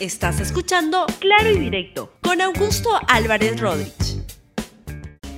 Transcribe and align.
Estás 0.00 0.38
escuchando 0.38 1.06
Claro 1.18 1.50
y 1.50 1.58
Directo 1.58 2.12
con 2.22 2.40
Augusto 2.40 2.88
Álvarez 3.08 3.60
Rodríguez. 3.60 4.22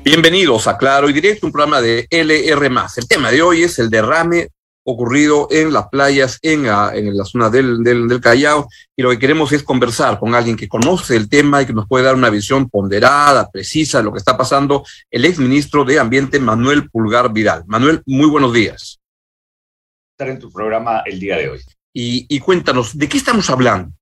Bienvenidos 0.05 0.67
a 0.67 0.77
Claro 0.77 1.09
y 1.09 1.15
Directo, 1.15 1.47
un 1.47 1.53
programa 1.53 1.80
de 1.80 2.06
LR. 2.11 2.67
El 2.95 3.09
tema 3.09 3.31
de 3.31 3.41
hoy 3.41 3.62
es 3.62 3.79
el 3.79 3.88
derrame 3.88 4.49
ocurrido 4.85 5.49
en 5.51 5.73
las 5.73 5.88
playas 5.88 6.38
en 6.43 6.65
la, 6.65 6.95
en 6.95 7.17
la 7.17 7.25
zona 7.25 7.49
del, 7.49 7.83
del, 7.83 8.21
Callao 8.21 8.69
y 8.95 9.01
lo 9.01 9.09
que 9.09 9.19
queremos 9.19 9.51
es 9.53 9.62
conversar 9.62 10.18
con 10.18 10.34
alguien 10.34 10.59
que 10.59 10.68
conoce 10.68 11.16
el 11.16 11.30
tema 11.30 11.62
y 11.62 11.66
que 11.66 11.72
nos 11.72 11.88
puede 11.88 12.04
dar 12.04 12.14
una 12.14 12.29
visión 12.29 12.68
ponderada, 12.68 13.50
precisa 13.50 13.98
de 13.98 14.04
lo 14.04 14.12
que 14.12 14.18
está 14.18 14.36
pasando, 14.36 14.84
el 15.11 15.24
exministro 15.24 15.86
de 15.86 15.98
Ambiente 15.98 16.38
Manuel 16.38 16.90
Pulgar 16.90 17.32
Vidal. 17.32 17.64
Manuel, 17.66 18.02
muy 18.04 18.29
buenos 18.29 18.52
días. 18.52 19.00
Estar 20.12 20.29
en 20.29 20.38
tu 20.38 20.52
programa 20.52 21.02
el 21.06 21.18
día 21.18 21.38
de 21.38 21.48
hoy. 21.48 21.61
Y, 21.95 22.27
y 22.29 22.40
cuéntanos, 22.40 22.98
¿de 22.98 23.08
qué 23.08 23.16
estamos 23.16 23.48
hablando? 23.48 23.95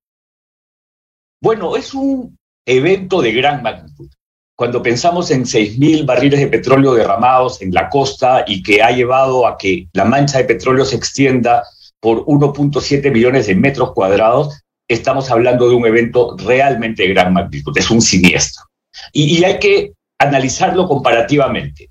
Bueno, 1.41 1.77
es 1.77 1.95
un 1.95 2.37
evento 2.67 3.23
de 3.23 3.33
gran 3.33 3.63
magnitud. 3.63 4.09
Cuando 4.57 4.83
pensamos 4.83 5.31
en 5.31 5.45
6.000 5.45 6.05
barriles 6.05 6.41
de 6.41 6.49
petróleo 6.49 6.95
derramados 6.95 7.63
en 7.63 7.73
la 7.73 7.89
costa 7.89 8.45
y 8.47 8.63
que 8.63 8.83
ha 8.83 8.91
llevado 8.91 9.47
a 9.47 9.57
que 9.57 9.87
la 9.93 10.05
mancha 10.05 10.39
de 10.39 10.45
petróleo 10.45 10.85
se 10.85 10.97
extienda 10.97 11.63
por 12.01 12.25
1.7 12.25 13.13
millones 13.13 13.47
de 13.47 13.55
metros 13.55 13.93
cuadrados, 13.93 14.61
estamos 14.89 15.31
hablando 15.31 15.69
de 15.69 15.77
un 15.77 15.87
evento 15.87 16.37
realmente 16.39 17.05
de 17.05 17.11
gran 17.11 17.33
magnitud, 17.33 17.77
es 17.77 17.91
un 17.91 18.01
siniestro. 18.01 18.65
Y, 19.13 19.39
y 19.39 19.45
hay 19.45 19.61
que 19.61 19.93
analizarlo 20.19 20.89
comparativamente. 20.89 21.89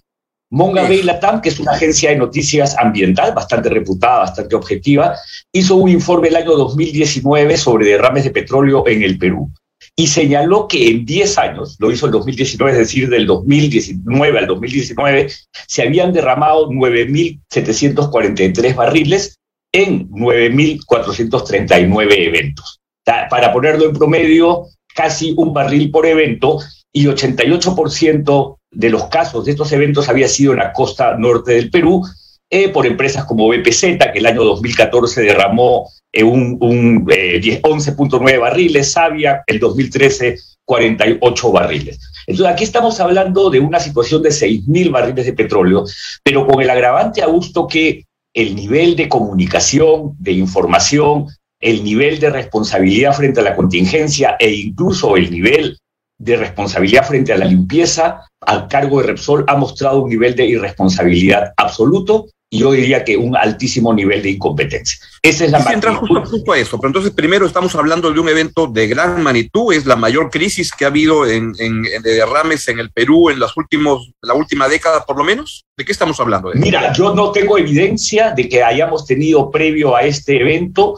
Monga 0.50 0.84
Bay 0.84 1.04
Latam, 1.04 1.42
que 1.42 1.50
es 1.50 1.60
una 1.60 1.74
agencia 1.74 2.10
de 2.10 2.16
noticias 2.16 2.78
ambiental 2.78 3.34
bastante 3.34 3.70
reputada, 3.70 4.20
bastante 4.20 4.56
objetiva, 4.56 5.18
hizo 5.52 5.76
un 5.76 5.90
informe 5.90 6.30
el 6.30 6.38
año 6.38 6.54
2019 6.54 7.58
sobre 7.58 7.88
derrames 7.88 8.23
de 8.23 8.32
petróleo 8.32 8.88
en 8.88 9.04
el 9.04 9.18
Perú 9.18 9.52
y 10.00 10.06
señaló 10.08 10.68
que 10.68 10.90
en 10.90 11.06
10 11.06 11.38
años, 11.40 11.76
lo 11.80 11.92
hizo 11.92 12.06
el 12.06 12.12
2019, 12.12 12.72
es 12.72 12.78
decir, 12.78 13.09
del 13.09 13.26
2019 13.26 14.39
al 14.39 14.45
2019, 14.45 15.31
se 15.67 15.81
habían 15.81 16.14
derramado 16.14 16.70
9.743 16.70 18.76
barriles 18.76 19.39
en 19.72 20.08
9.439 20.09 22.14
eventos. 22.16 22.80
Para 23.04 23.52
ponerlo 23.52 23.86
en 23.86 23.94
promedio, 23.94 24.67
casi 24.94 25.34
un 25.36 25.52
barril 25.54 25.89
por 25.89 26.06
evento 26.06 26.59
y 26.94 27.06
88% 27.06 28.56
de 28.72 28.90
los 28.90 29.06
casos 29.06 29.46
de 29.46 29.52
estos 29.52 29.72
eventos 29.72 30.10
había 30.10 30.28
sido 30.28 30.54
en 30.54 30.60
la 30.60 30.73
costa 30.73 31.16
norte 31.18 31.54
del 31.54 31.70
Perú, 31.70 32.04
eh, 32.50 32.70
por 32.70 32.86
empresas 32.86 33.26
como 33.26 33.48
BPZ, 33.48 33.82
que 33.82 34.20
el 34.20 34.26
año 34.26 34.44
2014 34.44 35.22
derramó 35.22 35.90
eh, 36.14 36.23
un, 36.23 36.60
11.9 36.60 38.30
eh, 38.30 38.38
barriles, 38.38 38.92
Sabia, 38.92 39.44
el 39.48 39.60
2013 39.60 40.38
48 40.68 41.52
barriles. 41.52 42.00
Entonces 42.28 42.54
aquí 42.54 42.64
estamos 42.66 43.00
hablando 43.00 43.50
de 43.50 43.60
una 43.60 43.80
situación 43.80 44.22
de 44.22 44.30
6.000 44.30 44.92
barriles 44.92 45.26
de 45.26 45.34
petróleo, 45.34 45.86
pero 46.23 46.45
con 46.45 46.62
el 46.62 46.70
agravante, 46.70 47.22
a 47.22 47.28
gusto 47.28 47.68
que 47.68 48.04
el 48.34 48.56
nivel 48.56 48.95
de 48.95 49.08
comunicación, 49.08 50.16
de 50.20 50.34
información, 50.34 51.28
el 51.60 51.84
nivel 51.84 52.20
de 52.20 52.30
responsabilidad 52.30 53.14
frente 53.14 53.40
a 53.40 53.44
la 53.44 53.56
contingencia 53.56 54.36
e 54.40 54.52
incluso 54.52 55.16
el 55.16 55.32
nivel 55.32 55.78
de 56.20 56.36
responsabilidad 56.36 57.08
frente 57.08 57.34
a 57.34 57.38
la 57.38 57.46
limpieza 57.46 58.22
al 58.42 58.68
cargo 58.68 59.02
de 59.02 59.08
Repsol 59.08 59.44
ha 59.48 59.56
mostrado 59.56 60.04
un 60.04 60.10
nivel 60.10 60.36
de 60.36 60.46
irresponsabilidad 60.46 61.54
absoluto 61.58 62.28
y 62.50 62.60
yo 62.60 62.72
diría 62.72 63.04
que 63.04 63.18
un 63.18 63.36
altísimo 63.36 63.94
nivel 63.94 64.22
de 64.22 64.30
incompetencia. 64.30 64.98
Esa 65.22 65.44
es 65.44 65.52
la 65.52 65.60
magnitud. 65.60 65.90
Justo, 66.26 66.54
a 66.54 66.58
eso, 66.58 66.80
pero 66.80 66.90
entonces 66.90 67.12
primero 67.12 67.45
estamos 67.45 67.76
hablando 67.76 68.10
de 68.12 68.20
un 68.22 68.30
evento 68.30 68.68
de 68.68 68.88
gran 68.88 69.22
magnitud, 69.22 69.73
es 69.73 69.86
la 69.86 69.98
mayor 69.98 70.30
crisis 70.30 70.72
que 70.72 70.86
ha 70.86 70.88
habido 70.88 71.28
en, 71.28 71.52
de 71.52 72.00
derrames 72.02 72.68
en 72.70 72.80
el 72.80 72.90
Perú 72.92 73.30
en 73.30 73.42
las 73.42 73.58
últimos, 73.58 74.14
la 74.22 74.34
última 74.34 74.70
década 74.70 75.06
por 75.06 75.18
lo 75.18 75.26
menos. 75.26 75.66
¿De 75.77 75.83
qué 75.83 75.92
estamos 75.92 76.20
hablando? 76.22 76.52
Mira, 76.56 76.94
yo 76.94 77.14
no 77.14 77.32
tengo 77.32 77.58
evidencia 77.58 78.32
de 78.32 78.48
que 78.48 78.64
hayamos 78.64 79.06
tenido 79.06 79.52
previo 79.52 79.95
a 79.95 80.04
este 80.04 80.39
evento 80.39 80.95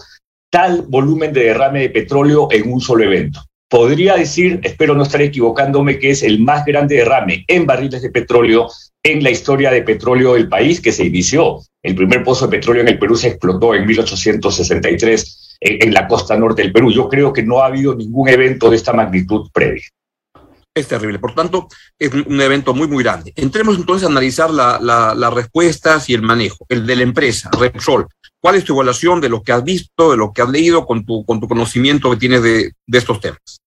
tal 0.52 0.84
volumen 0.84 1.34
de 1.34 1.46
derrame 1.46 1.82
de 1.82 1.90
petróleo 1.90 2.48
en 2.52 2.72
un 2.72 2.80
solo 2.80 3.04
evento 3.04 3.42
podría 3.70 4.16
decir, 4.16 4.60
espero 4.64 4.96
no 4.96 5.04
estar 5.04 5.22
equivocándome, 5.22 6.00
que 6.00 6.10
es 6.10 6.24
el 6.24 6.40
más 6.40 6.66
grande 6.66 6.96
derrame 6.96 7.46
en 7.48 7.66
barriles 7.66 8.02
de 8.02 8.10
petróleo 8.10 8.68
en 9.04 9.24
la 9.24 9.30
historia 9.30 9.72
de 9.72 9.84
petróleo 9.84 10.34
del 10.34 10.50
país 10.50 10.82
que 10.82 10.92
se 10.92 11.06
inició. 11.06 11.60
El 11.82 11.96
primer 11.96 12.24
pozo 12.24 12.48
de 12.48 12.58
petróleo 12.58 12.82
en 12.82 12.90
el 12.90 13.00
Perú 13.00 13.16
se 13.16 13.30
explotó 13.30 13.74
en 13.74 13.86
1863 13.86 15.58
en, 15.62 15.94
la 15.94 16.08
costa 16.08 16.38
norte 16.38 16.64
del 16.64 16.74
Perú. 16.74 16.92
Yo 16.92 17.08
creo 17.08 17.32
que 17.32 17.44
no 17.44 17.60
ha 17.60 17.68
habido 17.68 17.96
ningún 17.96 18.28
evento 18.28 18.70
de 18.70 18.76
esta 18.76 18.92
magnitud 18.92 19.50
previa. 19.54 19.84
Es 20.80 20.88
terrible. 20.88 21.20
Por 21.20 21.36
tanto, 21.36 21.68
es 21.98 22.10
un 22.14 22.40
evento 22.40 22.74
muy, 22.74 22.88
muy 22.88 23.04
grande. 23.04 23.34
Entremos 23.36 23.76
entonces 23.76 24.08
a 24.08 24.12
analizar 24.12 24.50
las 24.50 25.34
respuestas 25.34 26.10
y 26.10 26.14
el 26.14 26.22
manejo, 26.22 26.66
el 26.70 26.88
de 26.88 26.96
la 26.96 27.04
empresa, 27.04 27.50
Repsol. 27.52 28.08
¿Cuál 28.42 28.56
es 28.56 28.64
tu 28.64 28.74
evaluación 28.74 29.20
de 29.20 29.28
lo 29.28 29.44
que 29.44 29.52
has 29.52 29.62
visto, 29.62 30.12
de 30.12 30.18
lo 30.18 30.32
que 30.32 30.42
has 30.42 30.50
leído 30.50 30.86
con 30.86 31.06
tu, 31.06 31.26
con 31.26 31.42
tu 31.42 31.50
conocimiento 31.50 32.10
que 32.12 32.16
tienes 32.16 32.42
de, 32.42 32.72
de 32.88 32.98
estos 32.98 33.20
temas? 33.20 33.60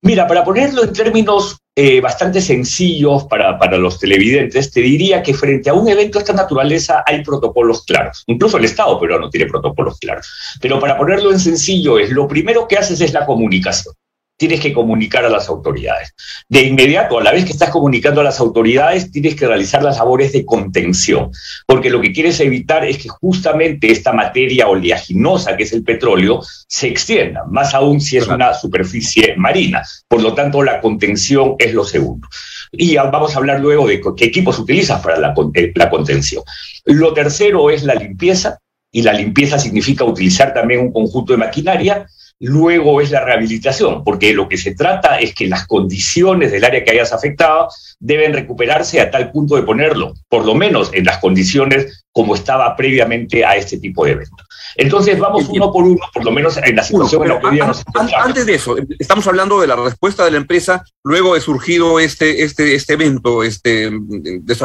Mira, 0.00 0.26
para 0.26 0.42
ponerlo 0.42 0.84
en 0.84 0.94
términos 0.94 1.58
eh, 1.76 2.00
bastante 2.00 2.40
sencillos 2.40 3.24
para, 3.24 3.58
para, 3.58 3.76
los 3.76 3.98
televidentes, 3.98 4.70
te 4.70 4.80
diría 4.80 5.22
que 5.22 5.34
frente 5.34 5.68
a 5.68 5.74
un 5.74 5.86
evento 5.86 6.18
de 6.18 6.22
esta 6.22 6.32
naturaleza 6.32 7.04
hay 7.04 7.22
protocolos 7.22 7.84
claros. 7.84 8.24
Incluso 8.26 8.56
el 8.56 8.64
Estado 8.64 8.98
peruano 8.98 9.28
tiene 9.28 9.50
protocolos 9.50 9.98
claros. 9.98 10.26
Pero 10.62 10.80
para 10.80 10.96
ponerlo 10.96 11.30
en 11.30 11.38
sencillo 11.38 11.98
es, 11.98 12.10
lo 12.10 12.26
primero 12.26 12.66
que 12.66 12.78
haces 12.78 13.02
es 13.02 13.12
la 13.12 13.26
comunicación 13.26 13.94
tienes 14.42 14.58
que 14.58 14.72
comunicar 14.72 15.24
a 15.24 15.28
las 15.28 15.48
autoridades. 15.48 16.16
De 16.48 16.62
inmediato, 16.62 17.16
a 17.16 17.22
la 17.22 17.30
vez 17.30 17.44
que 17.44 17.52
estás 17.52 17.70
comunicando 17.70 18.22
a 18.22 18.24
las 18.24 18.40
autoridades, 18.40 19.12
tienes 19.12 19.36
que 19.36 19.46
realizar 19.46 19.84
las 19.84 19.98
labores 19.98 20.32
de 20.32 20.44
contención, 20.44 21.30
porque 21.64 21.90
lo 21.90 22.00
que 22.00 22.12
quieres 22.12 22.40
evitar 22.40 22.84
es 22.84 22.98
que 22.98 23.08
justamente 23.08 23.92
esta 23.92 24.12
materia 24.12 24.66
oleaginosa, 24.66 25.56
que 25.56 25.62
es 25.62 25.72
el 25.72 25.84
petróleo, 25.84 26.40
se 26.66 26.88
extienda, 26.88 27.44
más 27.48 27.72
aún 27.72 28.00
si 28.00 28.16
es 28.16 28.26
una 28.26 28.52
superficie 28.52 29.36
marina. 29.36 29.84
Por 30.08 30.20
lo 30.20 30.34
tanto, 30.34 30.64
la 30.64 30.80
contención 30.80 31.54
es 31.56 31.72
lo 31.72 31.84
segundo. 31.84 32.26
Y 32.72 32.96
vamos 32.96 33.36
a 33.36 33.38
hablar 33.38 33.60
luego 33.60 33.86
de 33.86 34.00
qué 34.16 34.24
equipos 34.24 34.58
utilizas 34.58 35.00
para 35.00 35.20
la, 35.20 35.34
eh, 35.54 35.70
la 35.76 35.88
contención. 35.88 36.42
Lo 36.84 37.14
tercero 37.14 37.70
es 37.70 37.84
la 37.84 37.94
limpieza, 37.94 38.58
y 38.90 39.02
la 39.02 39.12
limpieza 39.12 39.56
significa 39.56 40.04
utilizar 40.04 40.52
también 40.52 40.80
un 40.80 40.92
conjunto 40.92 41.32
de 41.32 41.38
maquinaria 41.38 42.08
luego 42.42 43.00
es 43.00 43.12
la 43.12 43.24
rehabilitación, 43.24 44.02
porque 44.02 44.32
lo 44.32 44.48
que 44.48 44.58
se 44.58 44.74
trata 44.74 45.20
es 45.20 45.32
que 45.32 45.46
las 45.46 45.64
condiciones 45.66 46.50
del 46.50 46.64
área 46.64 46.82
que 46.82 46.90
hayas 46.90 47.12
afectado 47.12 47.68
deben 48.00 48.32
recuperarse 48.32 49.00
a 49.00 49.12
tal 49.12 49.30
punto 49.30 49.54
de 49.54 49.62
ponerlo, 49.62 50.12
por 50.28 50.44
lo 50.44 50.56
menos 50.56 50.90
en 50.92 51.04
las 51.04 51.18
condiciones 51.18 52.04
como 52.10 52.34
estaba 52.34 52.76
previamente 52.76 53.44
a 53.44 53.54
este 53.54 53.78
tipo 53.78 54.04
de 54.04 54.12
evento. 54.12 54.44
Entonces 54.74 55.20
vamos 55.20 55.48
uno 55.50 55.72
por 55.72 55.84
uno, 55.84 56.00
por 56.12 56.24
lo 56.24 56.32
menos 56.32 56.56
en 56.56 56.74
la 56.74 56.82
situación 56.82 57.22
en 57.22 57.28
la 57.28 57.40
que 57.40 57.56
nos 57.58 57.80
encontramos. 57.80 58.26
Antes 58.26 58.44
de 58.44 58.54
eso, 58.54 58.74
estamos 58.98 59.26
hablando 59.28 59.60
de 59.60 59.68
la 59.68 59.76
respuesta 59.76 60.24
de 60.24 60.32
la 60.32 60.38
empresa 60.38 60.84
luego 61.04 61.34
de 61.34 61.40
surgido 61.40 62.00
este, 62.00 62.42
este, 62.42 62.74
este 62.74 62.94
evento 62.94 63.44
este, 63.44 63.88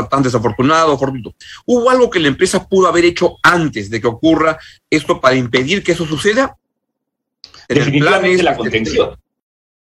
tan 0.09 0.23
desafortunado. 0.23 0.97
¿Hubo 1.66 1.89
algo 1.91 2.09
que 2.09 2.19
la 2.19 2.29
empresa 2.29 2.67
pudo 2.67 2.87
haber 2.87 3.05
hecho 3.05 3.37
antes 3.43 3.91
de 3.91 4.01
que 4.01 4.07
ocurra 4.07 4.57
esto 4.89 5.21
para 5.21 5.35
impedir 5.35 5.83
que 5.83 5.91
eso 5.91 6.07
suceda? 6.07 6.57
Definitivamente 7.67 8.44
la 8.44 8.55
contención. 8.55 9.16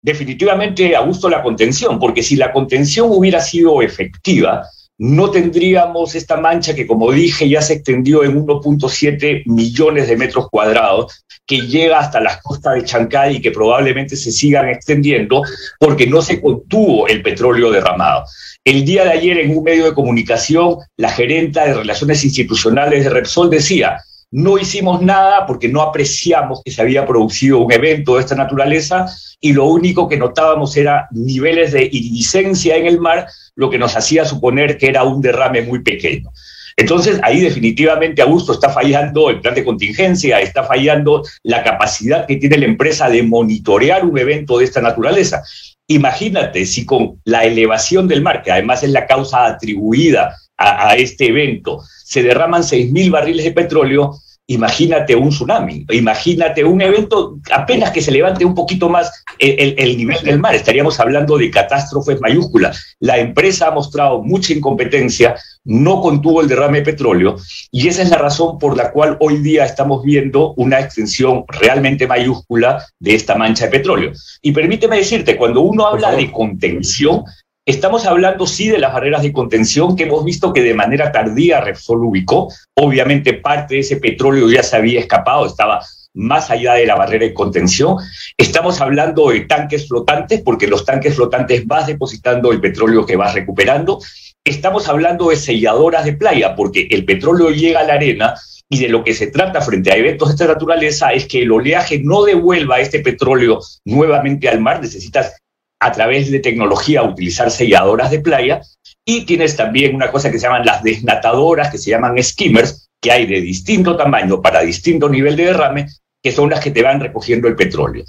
Definitivamente, 0.01 0.95
Augusto, 0.95 1.29
la 1.29 1.43
contención, 1.43 1.99
porque 1.99 2.23
si 2.23 2.35
la 2.35 2.53
contención 2.53 3.09
hubiera 3.11 3.41
sido 3.41 3.81
efectiva, 3.81 4.63
no 4.97 5.31
tendríamos 5.31 6.15
esta 6.15 6.37
mancha 6.37 6.75
que, 6.75 6.85
como 6.85 7.11
dije, 7.11 7.47
ya 7.47 7.61
se 7.61 7.73
extendió 7.73 8.23
en 8.23 8.45
1.7 8.45 9.43
millones 9.45 10.07
de 10.07 10.17
metros 10.17 10.49
cuadrados, 10.49 11.23
que 11.45 11.61
llega 11.61 11.99
hasta 11.99 12.19
las 12.19 12.41
costas 12.41 12.75
de 12.75 12.83
Chancay 12.83 13.37
y 13.37 13.41
que 13.41 13.51
probablemente 13.51 14.15
se 14.15 14.31
sigan 14.31 14.69
extendiendo 14.69 15.41
porque 15.79 16.05
no 16.05 16.21
se 16.21 16.41
contuvo 16.41 17.07
el 17.07 17.23
petróleo 17.23 17.71
derramado. 17.71 18.25
El 18.63 18.85
día 18.85 19.05
de 19.05 19.11
ayer 19.11 19.37
en 19.39 19.57
un 19.57 19.63
medio 19.63 19.85
de 19.85 19.93
comunicación, 19.93 20.77
la 20.97 21.09
gerenta 21.09 21.65
de 21.65 21.73
Relaciones 21.73 22.23
Institucionales 22.23 23.03
de 23.03 23.09
Repsol 23.09 23.49
decía, 23.49 23.97
no 24.31 24.57
hicimos 24.57 25.01
nada 25.01 25.45
porque 25.45 25.67
no 25.67 25.81
apreciamos 25.81 26.61
que 26.63 26.71
se 26.71 26.81
había 26.81 27.05
producido 27.05 27.59
un 27.59 27.71
evento 27.71 28.15
de 28.15 28.21
esta 28.21 28.35
naturaleza 28.35 29.07
y 29.41 29.53
lo 29.53 29.65
único 29.65 30.07
que 30.07 30.17
notábamos 30.17 30.75
era 30.77 31.07
niveles 31.11 31.71
de 31.71 31.85
iridiscencia 31.85 32.75
en 32.75 32.85
el 32.85 32.99
mar, 32.99 33.27
lo 33.55 33.69
que 33.69 33.77
nos 33.77 33.95
hacía 33.95 34.25
suponer 34.25 34.77
que 34.77 34.87
era 34.87 35.03
un 35.03 35.21
derrame 35.21 35.61
muy 35.61 35.81
pequeño. 35.81 36.31
Entonces, 36.77 37.19
ahí 37.23 37.41
definitivamente 37.41 38.21
Augusto 38.21 38.53
está 38.53 38.69
fallando 38.69 39.29
el 39.29 39.41
plan 39.41 39.53
de 39.53 39.65
contingencia, 39.65 40.39
está 40.39 40.63
fallando 40.63 41.23
la 41.43 41.61
capacidad 41.61 42.25
que 42.25 42.37
tiene 42.37 42.57
la 42.57 42.65
empresa 42.65 43.09
de 43.09 43.21
monitorear 43.21 44.05
un 44.05 44.17
evento 44.17 44.59
de 44.59 44.65
esta 44.65 44.79
naturaleza. 44.79 45.43
Imagínate 45.87 46.65
si 46.65 46.85
con 46.85 47.19
la 47.25 47.43
elevación 47.43 48.07
del 48.07 48.21
mar, 48.21 48.43
que 48.43 48.51
además 48.51 48.83
es 48.83 48.91
la 48.91 49.07
causa 49.07 49.45
atribuida 49.45 50.37
a, 50.59 50.95
este 50.95 51.27
evento, 51.27 51.81
se 52.03 52.21
derraman 52.21 52.63
6.000 52.63 53.09
barriles 53.09 53.45
de 53.45 53.51
petróleo, 53.51 54.15
imagínate 54.47 55.15
un 55.15 55.29
tsunami, 55.29 55.85
imagínate 55.91 56.63
un 56.63 56.81
evento 56.81 57.37
apenas 57.53 57.91
que 57.91 58.01
se 58.01 58.11
levante 58.11 58.43
un 58.43 58.55
poquito 58.55 58.89
más 58.89 59.23
el, 59.37 59.95
nivel 59.95 60.21
del 60.23 60.39
mar, 60.39 60.55
estaríamos 60.55 60.99
hablando 60.99 61.37
de 61.37 61.51
catástrofes 61.51 62.19
mayúsculas. 62.19 62.95
La 62.99 63.19
empresa 63.19 63.67
ha 63.67 63.71
mostrado 63.71 64.23
mucha 64.23 64.51
incompetencia, 64.51 65.35
no 65.63 66.01
contuvo 66.01 66.41
el 66.41 66.47
derrame 66.47 66.79
de 66.79 66.85
petróleo 66.85 67.37
y 67.71 67.87
esa 67.87 68.01
es 68.01 68.09
la 68.09 68.17
razón 68.17 68.57
por 68.57 68.75
la 68.75 68.91
cual 68.91 69.17
hoy 69.19 69.37
día 69.37 69.65
estamos 69.65 70.03
viendo 70.03 70.53
una 70.55 70.79
extensión 70.79 71.45
realmente 71.47 72.07
mayúscula 72.07 72.83
de 72.99 73.13
esta 73.13 73.35
mancha 73.35 73.65
de 73.65 73.71
petróleo. 73.71 74.11
Y 74.41 74.51
permíteme 74.51 74.97
decirte, 74.97 75.37
cuando 75.37 75.61
uno 75.61 75.85
habla 75.85 76.11
de 76.11 76.31
contención, 76.31 77.23
Estamos 77.69 78.07
hablando, 78.07 78.47
sí, 78.47 78.67
de 78.67 78.79
las 78.79 78.93
barreras 78.93 79.21
de 79.21 79.31
contención 79.31 79.95
que 79.95 80.05
hemos 80.05 80.25
visto 80.25 80.51
que 80.53 80.63
de 80.63 80.73
manera 80.73 81.11
tardía 81.11 81.61
Repsol 81.61 82.03
ubicó. 82.03 82.51
Obviamente 82.73 83.33
parte 83.33 83.75
de 83.75 83.81
ese 83.81 83.97
petróleo 83.97 84.49
ya 84.49 84.63
se 84.63 84.75
había 84.75 84.99
escapado, 84.99 85.45
estaba 85.45 85.79
más 86.15 86.49
allá 86.49 86.73
de 86.73 86.87
la 86.87 86.95
barrera 86.95 87.25
de 87.25 87.33
contención. 87.35 87.97
Estamos 88.35 88.81
hablando 88.81 89.29
de 89.29 89.41
tanques 89.41 89.87
flotantes, 89.87 90.41
porque 90.41 90.65
los 90.65 90.83
tanques 90.83 91.15
flotantes 91.15 91.67
vas 91.67 91.85
depositando 91.85 92.51
el 92.51 92.59
petróleo 92.59 93.05
que 93.05 93.15
vas 93.15 93.35
recuperando. 93.35 93.99
Estamos 94.43 94.87
hablando 94.87 95.29
de 95.29 95.35
selladoras 95.35 96.05
de 96.05 96.13
playa, 96.13 96.55
porque 96.55 96.87
el 96.89 97.05
petróleo 97.05 97.51
llega 97.51 97.81
a 97.81 97.83
la 97.83 97.93
arena 97.93 98.33
y 98.67 98.79
de 98.79 98.89
lo 98.89 99.03
que 99.03 99.13
se 99.13 99.27
trata 99.27 99.61
frente 99.61 99.91
a 99.91 99.95
eventos 99.95 100.29
de 100.29 100.33
esta 100.33 100.47
naturaleza 100.47 101.11
es 101.13 101.27
que 101.27 101.43
el 101.43 101.51
oleaje 101.51 102.01
no 102.03 102.23
devuelva 102.23 102.79
este 102.79 102.99
petróleo 102.99 103.59
nuevamente 103.85 104.49
al 104.49 104.59
mar. 104.59 104.81
Necesitas 104.81 105.38
a 105.79 105.91
través 105.91 106.29
de 106.29 106.39
tecnología 106.39 107.03
utilizar 107.03 107.51
selladoras 107.51 108.11
de 108.11 108.19
playa 108.19 108.61
y 109.05 109.25
tienes 109.25 109.55
también 109.55 109.95
una 109.95 110.11
cosa 110.11 110.29
que 110.29 110.37
se 110.37 110.45
llaman 110.45 110.65
las 110.65 110.83
desnatadoras, 110.83 111.71
que 111.71 111.77
se 111.77 111.89
llaman 111.89 112.21
skimmers, 112.21 112.89
que 113.01 113.11
hay 113.11 113.25
de 113.25 113.41
distinto 113.41 113.95
tamaño 113.95 114.41
para 114.41 114.61
distinto 114.61 115.09
nivel 115.09 115.35
de 115.35 115.45
derrame, 115.45 115.87
que 116.21 116.31
son 116.31 116.49
las 116.49 116.59
que 116.59 116.71
te 116.71 116.83
van 116.83 116.99
recogiendo 116.99 117.47
el 117.47 117.55
petróleo. 117.55 118.03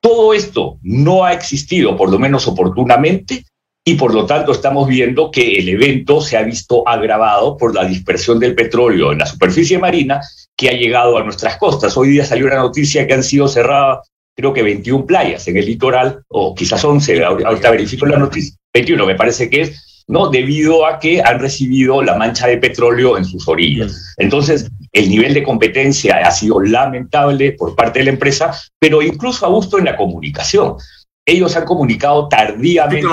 Todo 0.00 0.32
esto 0.32 0.78
no 0.82 1.24
ha 1.24 1.34
existido, 1.34 1.96
por 1.96 2.10
lo 2.10 2.18
menos 2.18 2.48
oportunamente, 2.48 3.44
y 3.84 3.94
por 3.94 4.14
lo 4.14 4.26
tanto 4.26 4.52
estamos 4.52 4.88
viendo 4.88 5.30
que 5.30 5.58
el 5.58 5.68
evento 5.68 6.20
se 6.20 6.36
ha 6.36 6.42
visto 6.42 6.86
agravado 6.86 7.56
por 7.56 7.74
la 7.74 7.84
dispersión 7.84 8.38
del 8.38 8.54
petróleo 8.54 9.12
en 9.12 9.18
la 9.18 9.26
superficie 9.26 9.78
marina 9.78 10.20
que 10.56 10.68
ha 10.68 10.72
llegado 10.72 11.16
a 11.16 11.24
nuestras 11.24 11.56
costas. 11.56 11.96
Hoy 11.96 12.10
día 12.10 12.24
salió 12.24 12.46
una 12.46 12.56
noticia 12.56 13.06
que 13.06 13.14
han 13.14 13.22
sido 13.22 13.48
cerradas 13.48 14.10
creo 14.40 14.52
que 14.52 14.62
21 14.62 15.06
playas 15.06 15.46
en 15.48 15.56
el 15.56 15.66
litoral, 15.66 16.22
o 16.28 16.54
quizás 16.54 16.84
11, 16.84 17.22
ahorita 17.24 17.70
verifico 17.70 18.06
la 18.06 18.18
noticia, 18.18 18.56
21 18.74 19.06
me 19.06 19.14
parece 19.14 19.50
que 19.50 19.62
es, 19.62 20.04
¿no? 20.08 20.28
Debido 20.28 20.86
a 20.86 20.98
que 20.98 21.22
han 21.22 21.38
recibido 21.38 22.02
la 22.02 22.16
mancha 22.16 22.48
de 22.48 22.58
petróleo 22.58 23.16
en 23.16 23.24
sus 23.24 23.46
orillas. 23.46 23.92
Mm. 23.92 24.22
Entonces, 24.22 24.68
el 24.92 25.08
nivel 25.08 25.34
de 25.34 25.42
competencia 25.42 26.16
ha 26.26 26.30
sido 26.32 26.60
lamentable 26.60 27.52
por 27.52 27.76
parte 27.76 28.00
de 28.00 28.06
la 28.06 28.10
empresa, 28.10 28.52
pero 28.78 29.02
incluso 29.02 29.46
a 29.46 29.50
gusto 29.50 29.78
en 29.78 29.84
la 29.84 29.96
comunicación. 29.96 30.76
Ellos 31.24 31.54
han 31.54 31.64
comunicado 31.64 32.28
tardíamente. 32.28 33.06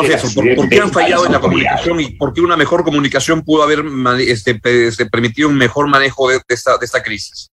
¿Por, 0.55 0.69
qué 0.69 0.79
han 0.79 0.91
fallado 0.91 1.25
en 1.27 1.33
la 1.33 1.39
comunicación 1.39 1.99
y 1.99 2.11
por 2.11 2.33
qué 2.33 2.41
una 2.41 2.57
mejor 2.57 2.83
comunicación 2.83 3.43
pudo 3.43 3.61
haber 3.61 3.83
este, 4.21 4.59
este, 4.63 5.05
permitido 5.05 5.49
un 5.49 5.55
mejor 5.55 5.87
manejo 5.87 6.29
de, 6.29 6.39
esta, 6.47 6.77
de 6.77 6.85
esta 6.85 7.03
crisis? 7.03 7.49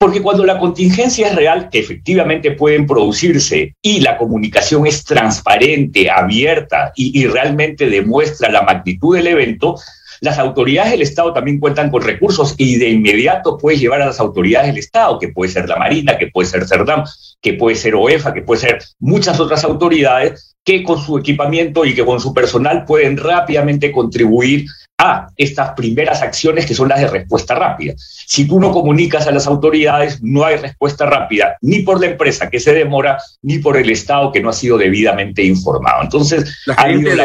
Porque 0.00 0.22
cuando 0.22 0.44
la 0.44 0.60
contingencia 0.60 1.26
es 1.26 1.34
real, 1.34 1.68
que 1.70 1.80
efectivamente 1.80 2.52
pueden 2.52 2.86
producirse 2.86 3.74
y 3.82 3.98
la 3.98 4.16
comunicación 4.16 4.86
es 4.86 5.04
transparente, 5.04 6.08
abierta 6.08 6.92
y, 6.94 7.26
realmente 7.26 7.90
demuestra 7.90 8.48
la 8.48 8.62
magnitud 8.62 9.16
del 9.16 9.26
evento, 9.26 9.74
las 10.20 10.38
autoridades 10.38 10.92
del 10.92 11.02
Estado 11.02 11.32
también 11.32 11.58
cuentan 11.58 11.90
con 11.90 12.02
recursos 12.02 12.54
y 12.58 12.76
de 12.76 12.90
inmediato 12.90 13.58
puedes 13.58 13.80
llevar 13.80 14.00
a 14.00 14.06
las 14.06 14.20
autoridades 14.20 14.68
del 14.68 14.78
Estado, 14.78 15.18
que 15.18 15.28
puede 15.28 15.50
ser 15.50 15.68
la 15.68 15.76
Marina, 15.76 16.16
que 16.16 16.28
puede 16.28 16.48
ser 16.48 16.66
CERDAM, 16.68 17.02
que 17.42 17.54
puede 17.54 17.74
ser 17.74 17.96
OEFA, 17.96 18.32
que 18.32 18.42
puede 18.42 18.60
ser 18.60 18.78
muchas 19.00 19.40
otras 19.40 19.64
autoridades 19.64 20.56
que 20.64 20.84
con 20.84 21.00
su 21.00 21.18
equipamiento 21.18 21.84
y 21.84 21.94
que 21.94 22.04
con 22.04 22.20
su 22.20 22.32
personal 22.32 22.84
pueden 22.84 23.16
rápidamente 23.16 23.90
contribuir 23.90 24.66
a 24.98 25.28
estas 25.36 25.70
primeras 25.70 26.22
acciones 26.22 26.66
que 26.66 26.74
son 26.74 26.88
las 26.88 27.00
de 27.00 27.06
respuesta 27.06 27.54
rápida. 27.54 27.94
Si 27.96 28.48
tú 28.48 28.58
no 28.58 28.72
comunicas 28.72 29.28
a 29.28 29.30
las 29.30 29.46
autoridades, 29.46 30.20
no 30.22 30.44
hay 30.44 30.56
respuesta 30.56 31.06
rápida, 31.06 31.56
ni 31.62 31.80
por 31.80 32.00
la 32.00 32.06
empresa 32.06 32.50
que 32.50 32.58
se 32.58 32.74
demora, 32.74 33.16
ni 33.42 33.58
por 33.58 33.76
el 33.76 33.88
Estado 33.90 34.32
que 34.32 34.40
no 34.40 34.50
ha 34.50 34.52
sido 34.52 34.76
debidamente 34.76 35.44
informado. 35.44 36.02
Entonces, 36.02 36.62
la 36.66 36.74
gente 36.74 37.10
de 37.10 37.16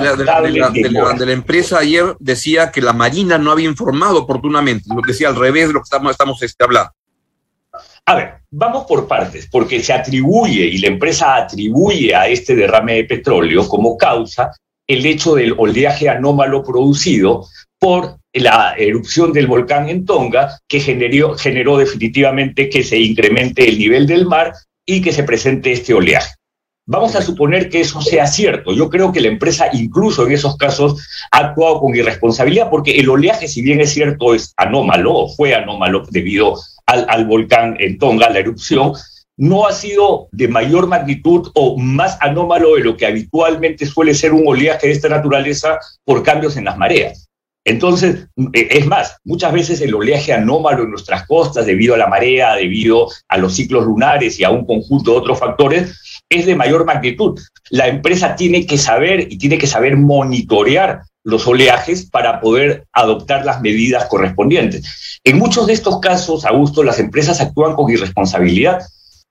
la, 1.25 1.33
empresa 1.33 1.79
ayer 1.79 2.15
decía 2.19 2.71
que 2.71 2.81
la 2.81 2.93
Marina 2.93 3.39
no 3.39 3.51
había 3.51 3.67
informado 3.67 4.19
oportunamente, 4.19 4.85
lo 4.93 5.01
decía 5.01 5.29
al 5.29 5.35
revés 5.35 5.67
de 5.67 5.73
lo 5.73 5.79
que 5.79 5.85
estamos, 5.85 6.11
estamos 6.11 6.43
este, 6.43 6.63
hablando. 6.63 6.91
A 8.05 8.15
ver, 8.15 8.33
vamos 8.51 8.85
por 8.85 9.07
partes, 9.07 9.47
porque 9.49 9.81
se 9.81 9.93
atribuye 9.93 10.65
y 10.65 10.77
la 10.77 10.87
empresa 10.87 11.37
atribuye 11.37 12.13
a 12.13 12.27
este 12.27 12.55
derrame 12.55 12.95
de 12.95 13.03
petróleo 13.05 13.67
como 13.67 13.97
causa 13.97 14.51
el 14.87 15.05
hecho 15.05 15.35
del 15.35 15.53
oleaje 15.57 16.09
anómalo 16.09 16.63
producido 16.63 17.47
por 17.79 18.17
la 18.33 18.75
erupción 18.77 19.33
del 19.33 19.47
volcán 19.47 19.89
en 19.89 20.05
Tonga, 20.05 20.59
que 20.67 20.79
generó, 20.79 21.37
generó 21.37 21.77
definitivamente 21.77 22.69
que 22.69 22.83
se 22.83 22.97
incremente 22.97 23.67
el 23.67 23.77
nivel 23.77 24.07
del 24.07 24.25
mar 24.25 24.53
y 24.85 25.01
que 25.01 25.13
se 25.13 25.23
presente 25.23 25.71
este 25.71 25.93
oleaje. 25.93 26.33
Vamos 26.85 27.15
a 27.15 27.21
suponer 27.21 27.69
que 27.69 27.79
eso 27.79 28.01
sea 28.01 28.27
cierto. 28.27 28.73
Yo 28.73 28.89
creo 28.89 29.13
que 29.13 29.21
la 29.21 29.29
empresa 29.29 29.69
incluso 29.71 30.25
en 30.25 30.33
esos 30.33 30.57
casos 30.57 31.07
ha 31.31 31.37
actuado 31.37 31.79
con 31.79 31.95
irresponsabilidad 31.95 32.69
porque 32.69 32.99
el 32.99 33.09
oleaje, 33.09 33.47
si 33.47 33.61
bien 33.61 33.79
es 33.79 33.93
cierto, 33.93 34.33
es 34.33 34.53
anómalo 34.57 35.13
o 35.13 35.33
fue 35.33 35.55
anómalo 35.55 36.03
debido 36.09 36.59
al, 36.85 37.05
al 37.07 37.25
volcán 37.25 37.77
en 37.79 37.97
Tonga, 37.97 38.29
la 38.29 38.39
erupción, 38.39 38.93
no 39.37 39.65
ha 39.67 39.73
sido 39.73 40.27
de 40.31 40.47
mayor 40.47 40.87
magnitud 40.87 41.49
o 41.55 41.77
más 41.77 42.17
anómalo 42.21 42.75
de 42.75 42.83
lo 42.83 42.97
que 42.97 43.05
habitualmente 43.05 43.85
suele 43.85 44.13
ser 44.13 44.33
un 44.33 44.47
oleaje 44.47 44.87
de 44.87 44.93
esta 44.93 45.09
naturaleza 45.09 45.79
por 46.05 46.23
cambios 46.23 46.55
en 46.57 46.65
las 46.65 46.77
mareas. 46.77 47.27
Entonces, 47.65 48.27
e, 48.53 48.67
es 48.71 48.85
más, 48.85 49.17
muchas 49.23 49.53
veces 49.53 49.81
el 49.81 49.95
oleaje 49.95 50.33
anómalo 50.33 50.83
en 50.83 50.91
nuestras 50.91 51.25
costas, 51.25 51.65
debido 51.65 51.95
a 51.95 51.97
la 51.97 52.07
marea, 52.07 52.55
debido 52.55 53.07
a 53.29 53.37
los 53.37 53.55
ciclos 53.55 53.85
lunares 53.85 54.39
y 54.39 54.43
a 54.43 54.49
un 54.49 54.65
conjunto 54.65 55.11
de 55.11 55.17
otros 55.17 55.39
factores, 55.39 56.21
es 56.29 56.45
de 56.45 56.55
mayor 56.55 56.85
magnitud. 56.85 57.39
La 57.69 57.87
empresa 57.87 58.35
tiene 58.35 58.65
que 58.65 58.77
saber 58.77 59.31
y 59.31 59.37
tiene 59.37 59.57
que 59.57 59.67
saber 59.67 59.95
monitorear 59.97 61.03
los 61.23 61.47
oleajes 61.47 62.09
para 62.09 62.41
poder 62.41 62.85
adoptar 62.91 63.45
las 63.45 63.61
medidas 63.61 64.05
correspondientes. 64.05 65.19
En 65.23 65.37
muchos 65.37 65.67
de 65.67 65.73
estos 65.73 66.01
casos, 66.01 66.45
Augusto, 66.45 66.83
las 66.83 66.99
empresas 66.99 67.39
actúan 67.39 67.75
con 67.75 67.89
irresponsabilidad 67.89 68.81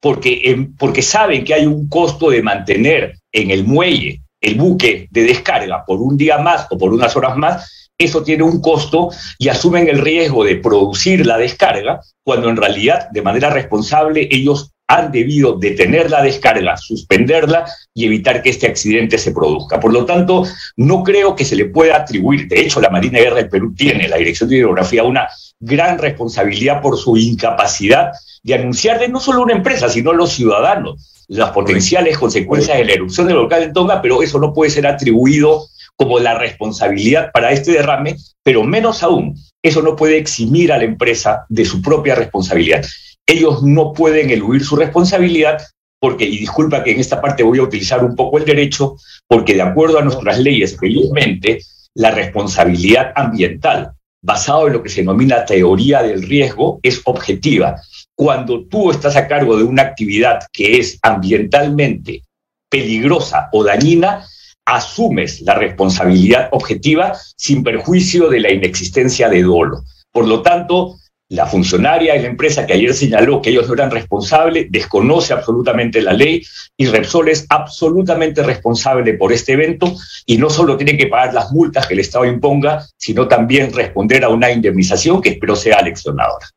porque, 0.02 0.42
em, 0.44 0.76
porque 0.76 1.00
saben 1.00 1.44
que 1.44 1.54
hay 1.54 1.64
un 1.64 1.88
costo 1.88 2.28
de 2.28 2.42
mantener 2.42 3.18
en 3.32 3.50
el 3.50 3.64
muelle 3.64 4.20
el 4.40 4.56
buque 4.56 5.06
de 5.10 5.22
descarga 5.22 5.84
por 5.86 6.02
un 6.02 6.16
día 6.16 6.38
más 6.38 6.66
o 6.68 6.76
por 6.76 6.92
unas 6.92 7.16
horas 7.16 7.36
más 7.36 7.82
eso 8.04 8.22
tiene 8.22 8.42
un 8.42 8.60
costo 8.60 9.10
y 9.38 9.48
asumen 9.48 9.88
el 9.88 10.00
riesgo 10.00 10.44
de 10.44 10.56
producir 10.56 11.24
la 11.24 11.38
descarga, 11.38 12.00
cuando 12.24 12.48
en 12.48 12.56
realidad, 12.56 13.08
de 13.10 13.22
manera 13.22 13.50
responsable, 13.50 14.28
ellos 14.30 14.71
han 14.88 15.10
debido 15.10 15.58
detener 15.58 16.10
la 16.10 16.22
descarga, 16.22 16.76
suspenderla 16.76 17.64
y 17.94 18.06
evitar 18.06 18.42
que 18.42 18.50
este 18.50 18.66
accidente 18.66 19.16
se 19.18 19.32
produzca. 19.32 19.80
Por 19.80 19.92
lo 19.92 20.04
tanto, 20.04 20.44
no 20.76 21.02
creo 21.02 21.34
que 21.34 21.44
se 21.44 21.56
le 21.56 21.66
pueda 21.66 21.96
atribuir, 21.96 22.48
de 22.48 22.60
hecho 22.60 22.80
la 22.80 22.90
Marina 22.90 23.18
de 23.18 23.24
Guerra 23.24 23.36
del 23.36 23.48
Perú 23.48 23.74
tiene, 23.74 24.08
la 24.08 24.16
Dirección 24.16 24.50
de 24.50 24.56
Hidrografía, 24.56 25.04
una 25.04 25.28
gran 25.60 25.98
responsabilidad 25.98 26.82
por 26.82 26.98
su 26.98 27.16
incapacidad 27.16 28.12
de 28.42 28.54
anunciarle 28.54 29.08
no 29.08 29.20
solo 29.20 29.40
a 29.40 29.44
una 29.44 29.54
empresa, 29.54 29.88
sino 29.88 30.10
a 30.10 30.14
los 30.14 30.32
ciudadanos 30.32 31.24
las 31.28 31.50
potenciales 31.50 32.18
consecuencias 32.18 32.76
de 32.76 32.84
la 32.84 32.92
erupción 32.92 33.26
del 33.26 33.36
volcán 33.36 33.60
de 33.60 33.72
Tonga, 33.72 34.02
pero 34.02 34.22
eso 34.22 34.38
no 34.38 34.52
puede 34.52 34.70
ser 34.70 34.86
atribuido 34.86 35.66
como 35.96 36.18
la 36.18 36.36
responsabilidad 36.36 37.30
para 37.32 37.52
este 37.52 37.72
derrame, 37.72 38.16
pero 38.42 38.64
menos 38.64 39.02
aún, 39.02 39.36
eso 39.62 39.82
no 39.82 39.94
puede 39.94 40.18
eximir 40.18 40.72
a 40.72 40.78
la 40.78 40.84
empresa 40.84 41.46
de 41.48 41.64
su 41.64 41.80
propia 41.80 42.14
responsabilidad. 42.14 42.84
Ellos 43.26 43.62
no 43.62 43.92
pueden 43.92 44.30
eludir 44.30 44.64
su 44.64 44.76
responsabilidad 44.76 45.62
porque, 46.02 46.24
y 46.24 46.38
disculpa 46.38 46.82
que 46.82 46.90
en 46.90 46.98
esta 46.98 47.20
parte 47.20 47.44
voy 47.44 47.60
a 47.60 47.62
utilizar 47.62 48.04
un 48.04 48.16
poco 48.16 48.36
el 48.36 48.44
derecho, 48.44 48.96
porque 49.28 49.54
de 49.54 49.62
acuerdo 49.62 50.00
a 50.00 50.02
nuestras 50.02 50.40
leyes, 50.40 50.76
felizmente, 50.76 51.60
la 51.94 52.10
responsabilidad 52.10 53.12
ambiental, 53.14 53.92
basado 54.20 54.66
en 54.66 54.72
lo 54.72 54.82
que 54.82 54.88
se 54.88 55.02
denomina 55.02 55.44
teoría 55.44 56.02
del 56.02 56.24
riesgo, 56.24 56.80
es 56.82 57.00
objetiva. 57.04 57.80
Cuando 58.16 58.64
tú 58.66 58.90
estás 58.90 59.14
a 59.14 59.28
cargo 59.28 59.56
de 59.56 59.62
una 59.62 59.82
actividad 59.82 60.40
que 60.52 60.80
es 60.80 60.98
ambientalmente 61.02 62.22
peligrosa 62.68 63.48
o 63.52 63.62
dañina, 63.62 64.26
asumes 64.64 65.40
la 65.42 65.54
responsabilidad 65.54 66.48
objetiva 66.50 67.12
sin 67.36 67.62
perjuicio 67.62 68.28
de 68.28 68.40
la 68.40 68.50
inexistencia 68.50 69.28
de 69.28 69.42
dolo. 69.42 69.82
Por 70.10 70.26
lo 70.26 70.42
tanto, 70.42 70.96
la 71.32 71.46
funcionaria 71.46 72.12
de 72.12 72.20
la 72.20 72.28
empresa 72.28 72.66
que 72.66 72.74
ayer 72.74 72.92
señaló 72.92 73.40
que 73.40 73.48
ellos 73.48 73.66
no 73.66 73.72
eran 73.72 73.90
responsables 73.90 74.66
desconoce 74.70 75.32
absolutamente 75.32 76.02
la 76.02 76.12
ley 76.12 76.44
y 76.76 76.86
Repsol 76.86 77.30
es 77.30 77.46
absolutamente 77.48 78.42
responsable 78.42 79.14
por 79.14 79.32
este 79.32 79.54
evento 79.54 79.94
y 80.26 80.36
no 80.36 80.50
solo 80.50 80.76
tiene 80.76 80.96
que 80.96 81.06
pagar 81.06 81.32
las 81.32 81.50
multas 81.50 81.86
que 81.86 81.94
el 81.94 82.00
Estado 82.00 82.26
imponga, 82.26 82.86
sino 82.98 83.28
también 83.28 83.72
responder 83.72 84.24
a 84.24 84.28
una 84.28 84.50
indemnización 84.50 85.22
que 85.22 85.30
espero 85.30 85.56
sea 85.56 85.80
leccionadora. 85.80 86.50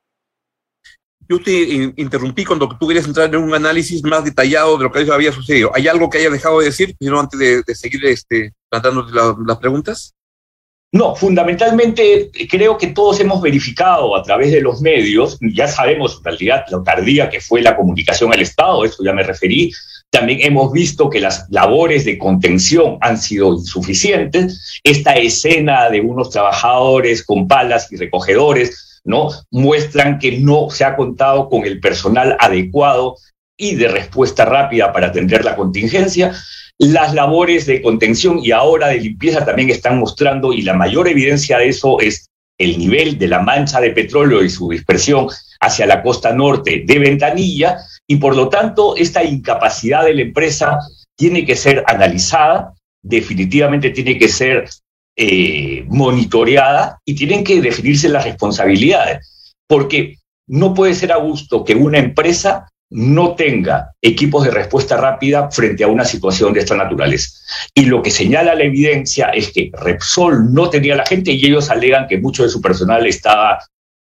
Yo 1.30 1.42
te 1.42 1.94
interrumpí 1.96 2.44
cuando 2.44 2.68
tú 2.78 2.86
querías 2.88 3.08
entrar 3.08 3.34
en 3.34 3.42
un 3.42 3.54
análisis 3.54 4.04
más 4.04 4.26
detallado 4.26 4.78
de 4.78 4.84
lo 4.84 4.92
que 4.92 5.10
había 5.10 5.32
sucedido. 5.32 5.72
¿Hay 5.74 5.88
algo 5.88 6.10
que 6.10 6.18
haya 6.18 6.30
dejado 6.30 6.60
de 6.60 6.66
decir, 6.66 6.94
sino 7.00 7.20
antes 7.20 7.40
de, 7.40 7.76
seguir 7.76 8.06
este, 8.06 8.54
tratando 8.70 9.08
las 9.46 9.58
preguntas? 9.58 10.14
No, 10.96 11.14
fundamentalmente 11.14 12.32
creo 12.50 12.78
que 12.78 12.88
todos 12.88 13.20
hemos 13.20 13.42
verificado 13.42 14.16
a 14.16 14.24
través 14.24 14.54
de 14.54 14.62
los 14.62 14.80
medios, 14.80 15.38
ya 15.42 15.68
sabemos 15.68 16.16
en 16.20 16.24
realidad 16.24 16.64
lo 16.72 16.84
tardía 16.84 17.30
que 17.30 17.42
fue 17.42 17.62
la 17.62 17.76
comunicación 17.76 18.32
al 18.32 18.40
Estado, 18.40 18.86
eso 18.86 19.04
ya 19.04 19.12
me 19.12 19.22
referí, 19.22 19.74
también 20.10 20.40
hemos 20.42 20.72
visto 20.72 21.10
que 21.10 21.20
las 21.20 21.48
labores 21.50 22.06
de 22.06 22.18
contención 22.18 22.98
han 23.02 23.18
sido 23.18 23.56
insuficientes. 23.56 24.80
Esta 24.86 25.16
escena 25.16 25.90
de 25.90 26.00
unos 26.00 26.30
trabajadores 26.30 27.26
con 27.26 27.50
palas 27.50 27.92
y 27.92 27.98
recogedores, 27.98 29.02
¿no? 29.04 29.32
Muestran 29.52 30.18
que 30.18 30.40
no 30.40 30.70
se 30.70 30.86
ha 30.86 30.96
contado 30.96 31.50
con 31.50 31.66
el 31.66 31.82
personal 31.82 32.38
adecuado 32.40 33.18
y 33.58 33.76
de 33.76 33.90
respuesta 33.90 34.46
rápida 34.46 34.94
para 34.94 35.08
atender 35.08 35.44
la 35.44 35.58
contingencia. 35.58 36.34
Las 36.78 37.14
labores 37.14 37.66
de 37.66 37.82
contención 37.82 38.40
y 38.44 38.52
ahora 38.52 38.90
de 38.90 39.00
limpieza 39.00 39.46
también 39.46 39.70
están 39.70 39.98
mostrando, 40.00 40.52
y 40.52 40.62
la 40.62 40.74
mayor 40.74 41.08
evidencia 41.08 41.58
de 41.58 41.70
eso 41.70 42.00
es 42.02 42.28
el 42.58 42.78
nivel 42.78 43.18
de 43.18 43.28
la 43.28 43.40
mancha 43.40 43.80
de 43.80 43.92
petróleo 43.92 44.44
y 44.44 44.50
su 44.50 44.70
dispersión 44.70 45.28
hacia 45.60 45.86
la 45.86 46.02
costa 46.02 46.34
norte 46.34 46.84
de 46.86 47.00
Ventanilla, 47.00 47.78
y 48.08 48.18
por 48.18 48.36
lo 48.36 48.50
tanto 48.50 48.96
esta 48.96 49.24
incapacidad 49.24 50.04
de 50.04 50.14
la 50.14 50.22
empresa 50.22 50.80
tiene 51.18 51.46
que 51.46 51.56
ser 51.56 51.84
analizada, 51.88 52.74
definitivamente 53.02 53.92
tiene 53.92 54.18
que 54.18 54.28
ser 54.28 54.70
eh, 55.18 55.86
monitoreada 55.88 57.00
y 57.06 57.16
tienen 57.16 57.44
que 57.44 57.62
definirse 57.62 58.10
las 58.10 58.26
responsabilidades, 58.26 59.54
porque 59.68 60.18
no 60.48 60.74
puede 60.74 60.94
ser 60.94 61.14
a 61.14 61.18
gusto 61.18 61.64
que 61.64 61.74
una 61.74 62.00
empresa 62.00 62.70
no 62.92 63.36
tenga 63.36 63.92
equipos 64.02 64.46
de 64.46 64.52
respuesta 64.52 64.98
rápida 64.98 65.50
frente 65.52 65.84
a 65.84 65.88
una 65.88 66.06
situación 66.06 66.54
de 66.54 66.60
esta 66.60 66.76
naturaleza. 66.76 67.30
Y 67.74 67.86
lo 67.86 68.02
que 68.02 68.12
señala 68.12 68.56
la 68.56 68.64
evidencia 68.64 69.30
es 69.30 69.52
que 69.52 69.72
Repsol 69.74 70.54
no 70.54 70.70
tenía 70.70 70.96
la 70.96 71.06
gente 71.06 71.32
y 71.32 71.46
ellos 71.46 71.70
alegan 71.70 72.08
que 72.08 72.20
mucho 72.20 72.44
de 72.44 72.50
su 72.50 72.62
personal 72.62 73.06
estaba 73.08 73.60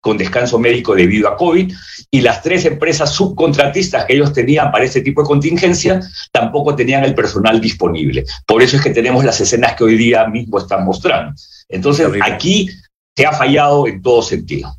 con 0.04 0.18
descanso 0.18 0.58
médico 0.58 0.94
debido 0.94 1.28
a 1.28 1.36
COVID, 1.36 1.72
y 2.10 2.20
las 2.20 2.42
tres 2.42 2.66
empresas 2.66 3.10
subcontratistas 3.14 4.04
que 4.04 4.12
ellos 4.12 4.34
tenían 4.34 4.70
para 4.70 4.84
este 4.84 5.00
tipo 5.00 5.22
de 5.22 5.26
contingencia 5.26 5.98
tampoco 6.30 6.76
tenían 6.76 7.04
el 7.04 7.14
personal 7.14 7.58
disponible. 7.58 8.26
Por 8.46 8.62
eso 8.62 8.76
es 8.76 8.82
que 8.82 8.90
tenemos 8.90 9.24
las 9.24 9.40
escenas 9.40 9.74
que 9.74 9.84
hoy 9.84 9.96
día 9.96 10.26
mismo 10.26 10.58
están 10.58 10.84
mostrando. 10.84 11.32
Entonces, 11.70 12.06
aquí 12.20 12.68
se 13.16 13.24
ha 13.24 13.32
fallado 13.32 13.88
en 13.88 14.02
todo 14.02 14.20
sentido. 14.20 14.76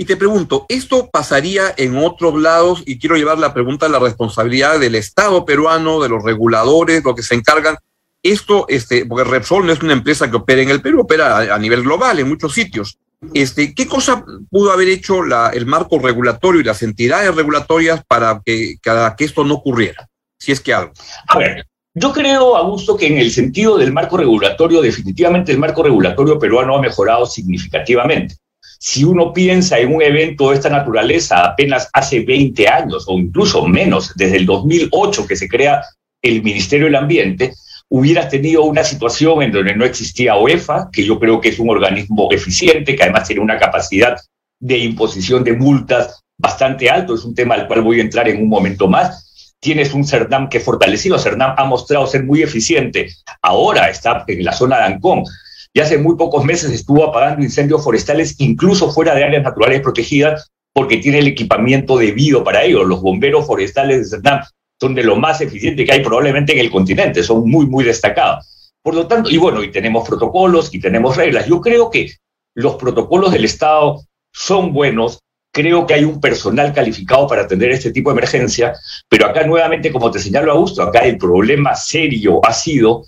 Y 0.00 0.06
te 0.06 0.16
pregunto, 0.16 0.64
¿esto 0.70 1.10
pasaría 1.12 1.74
en 1.76 1.98
otros 1.98 2.40
lados? 2.40 2.82
Y 2.86 2.98
quiero 2.98 3.16
llevar 3.16 3.36
la 3.36 3.52
pregunta 3.52 3.84
a 3.84 3.90
la 3.90 3.98
responsabilidad 3.98 4.80
del 4.80 4.94
Estado 4.94 5.44
peruano, 5.44 6.00
de 6.00 6.08
los 6.08 6.24
reguladores, 6.24 7.04
lo 7.04 7.14
que 7.14 7.22
se 7.22 7.34
encargan. 7.34 7.76
Esto, 8.22 8.64
este, 8.70 9.04
porque 9.04 9.28
Repsol 9.28 9.66
no 9.66 9.74
es 9.74 9.82
una 9.82 9.92
empresa 9.92 10.30
que 10.30 10.38
opera 10.38 10.62
en 10.62 10.70
el 10.70 10.80
Perú, 10.80 11.02
opera 11.02 11.54
a, 11.54 11.58
nivel 11.58 11.82
global, 11.82 12.18
en 12.18 12.30
muchos 12.30 12.54
sitios. 12.54 12.96
Este, 13.34 13.74
¿Qué 13.74 13.86
cosa 13.86 14.24
pudo 14.50 14.72
haber 14.72 14.88
hecho 14.88 15.20
el 15.52 15.66
marco 15.66 15.98
regulatorio 15.98 16.62
y 16.62 16.64
las 16.64 16.82
entidades 16.82 17.34
regulatorias 17.34 18.02
para 18.08 18.40
que, 18.42 18.76
que 18.82 19.24
esto 19.26 19.44
no 19.44 19.56
ocurriera? 19.56 20.08
Si 20.38 20.50
es 20.50 20.60
que 20.60 20.72
algo. 20.72 20.94
A 21.28 21.36
ver, 21.36 21.66
yo 21.92 22.10
creo, 22.14 22.56
Augusto, 22.56 22.96
que 22.96 23.06
en 23.06 23.18
el 23.18 23.30
sentido 23.30 23.76
del 23.76 23.92
marco 23.92 24.16
regulatorio, 24.16 24.80
definitivamente 24.80 25.52
el 25.52 25.58
marco 25.58 25.82
regulatorio 25.82 26.38
peruano 26.38 26.74
ha 26.74 26.80
mejorado 26.80 27.26
significativamente. 27.26 28.36
Si 28.82 29.04
uno 29.04 29.34
piensa 29.34 29.78
en 29.78 29.94
un 29.94 30.00
evento 30.00 30.48
de 30.48 30.56
esta 30.56 30.70
naturaleza 30.70 31.44
apenas 31.44 31.90
hace 31.92 32.20
20 32.20 32.66
años 32.66 33.04
o 33.08 33.18
incluso 33.18 33.66
menos, 33.66 34.14
desde 34.16 34.38
el 34.38 34.46
2008 34.46 35.26
que 35.26 35.36
se 35.36 35.48
crea 35.48 35.82
el 36.22 36.42
Ministerio 36.42 36.86
del 36.86 36.96
Ambiente, 36.96 37.52
hubieras 37.90 38.30
tenido 38.30 38.62
una 38.62 38.82
situación 38.82 39.42
en 39.42 39.52
donde 39.52 39.76
no 39.76 39.84
existía 39.84 40.36
OEFA, 40.36 40.88
que 40.90 41.04
yo 41.04 41.20
creo 41.20 41.42
que 41.42 41.50
es 41.50 41.58
un 41.58 41.68
organismo 41.68 42.28
eficiente, 42.32 42.96
que 42.96 43.02
además 43.02 43.26
tiene 43.26 43.42
una 43.42 43.58
capacidad 43.58 44.16
de 44.58 44.78
imposición 44.78 45.44
de 45.44 45.52
multas 45.52 46.22
bastante 46.38 46.88
alto, 46.88 47.14
es 47.14 47.24
un 47.24 47.34
tema 47.34 47.56
al 47.56 47.66
cual 47.66 47.82
voy 47.82 47.98
a 47.98 48.02
entrar 48.02 48.30
en 48.30 48.40
un 48.42 48.48
momento 48.48 48.88
más. 48.88 49.54
Tienes 49.60 49.92
un 49.92 50.06
CERNAM 50.06 50.48
que 50.48 50.58
fortalecido, 50.58 51.18
CERNAM 51.18 51.54
ha 51.58 51.64
mostrado 51.66 52.06
ser 52.06 52.24
muy 52.24 52.42
eficiente, 52.42 53.10
ahora 53.42 53.90
está 53.90 54.24
en 54.26 54.42
la 54.42 54.54
zona 54.54 54.78
de 54.78 54.84
Ancón, 54.84 55.24
y 55.72 55.80
hace 55.80 55.98
muy 55.98 56.16
pocos 56.16 56.44
meses 56.44 56.70
estuvo 56.70 57.04
apagando 57.04 57.44
incendios 57.44 57.84
forestales 57.84 58.34
incluso 58.38 58.90
fuera 58.90 59.14
de 59.14 59.24
áreas 59.24 59.42
naturales 59.42 59.80
protegidas 59.80 60.50
porque 60.72 60.98
tiene 60.98 61.18
el 61.18 61.28
equipamiento 61.28 61.96
debido 61.96 62.42
para 62.44 62.64
ello. 62.64 62.84
Los 62.84 63.02
bomberos 63.02 63.46
forestales 63.46 63.98
de 63.98 64.16
CERNAM 64.16 64.42
son 64.80 64.94
de 64.94 65.04
lo 65.04 65.16
más 65.16 65.40
eficiente 65.40 65.84
que 65.84 65.92
hay 65.92 66.00
probablemente 66.00 66.52
en 66.52 66.58
el 66.60 66.70
continente, 66.70 67.22
son 67.22 67.48
muy, 67.48 67.66
muy 67.66 67.84
destacados. 67.84 68.72
Por 68.82 68.94
lo 68.94 69.06
tanto, 69.06 69.30
y 69.30 69.36
bueno, 69.36 69.62
y 69.62 69.70
tenemos 69.70 70.08
protocolos 70.08 70.74
y 70.74 70.80
tenemos 70.80 71.16
reglas. 71.16 71.46
Yo 71.46 71.60
creo 71.60 71.90
que 71.90 72.12
los 72.54 72.76
protocolos 72.76 73.32
del 73.32 73.44
Estado 73.44 74.00
son 74.32 74.72
buenos, 74.72 75.20
creo 75.52 75.86
que 75.86 75.94
hay 75.94 76.04
un 76.04 76.20
personal 76.20 76.72
calificado 76.72 77.26
para 77.26 77.42
atender 77.42 77.70
este 77.72 77.92
tipo 77.92 78.10
de 78.10 78.18
emergencia, 78.18 78.74
pero 79.08 79.26
acá 79.26 79.44
nuevamente, 79.44 79.92
como 79.92 80.10
te 80.10 80.18
señalo 80.18 80.52
Augusto, 80.52 80.82
acá 80.82 81.00
el 81.00 81.18
problema 81.18 81.74
serio 81.74 82.40
ha 82.44 82.52
sido 82.52 83.04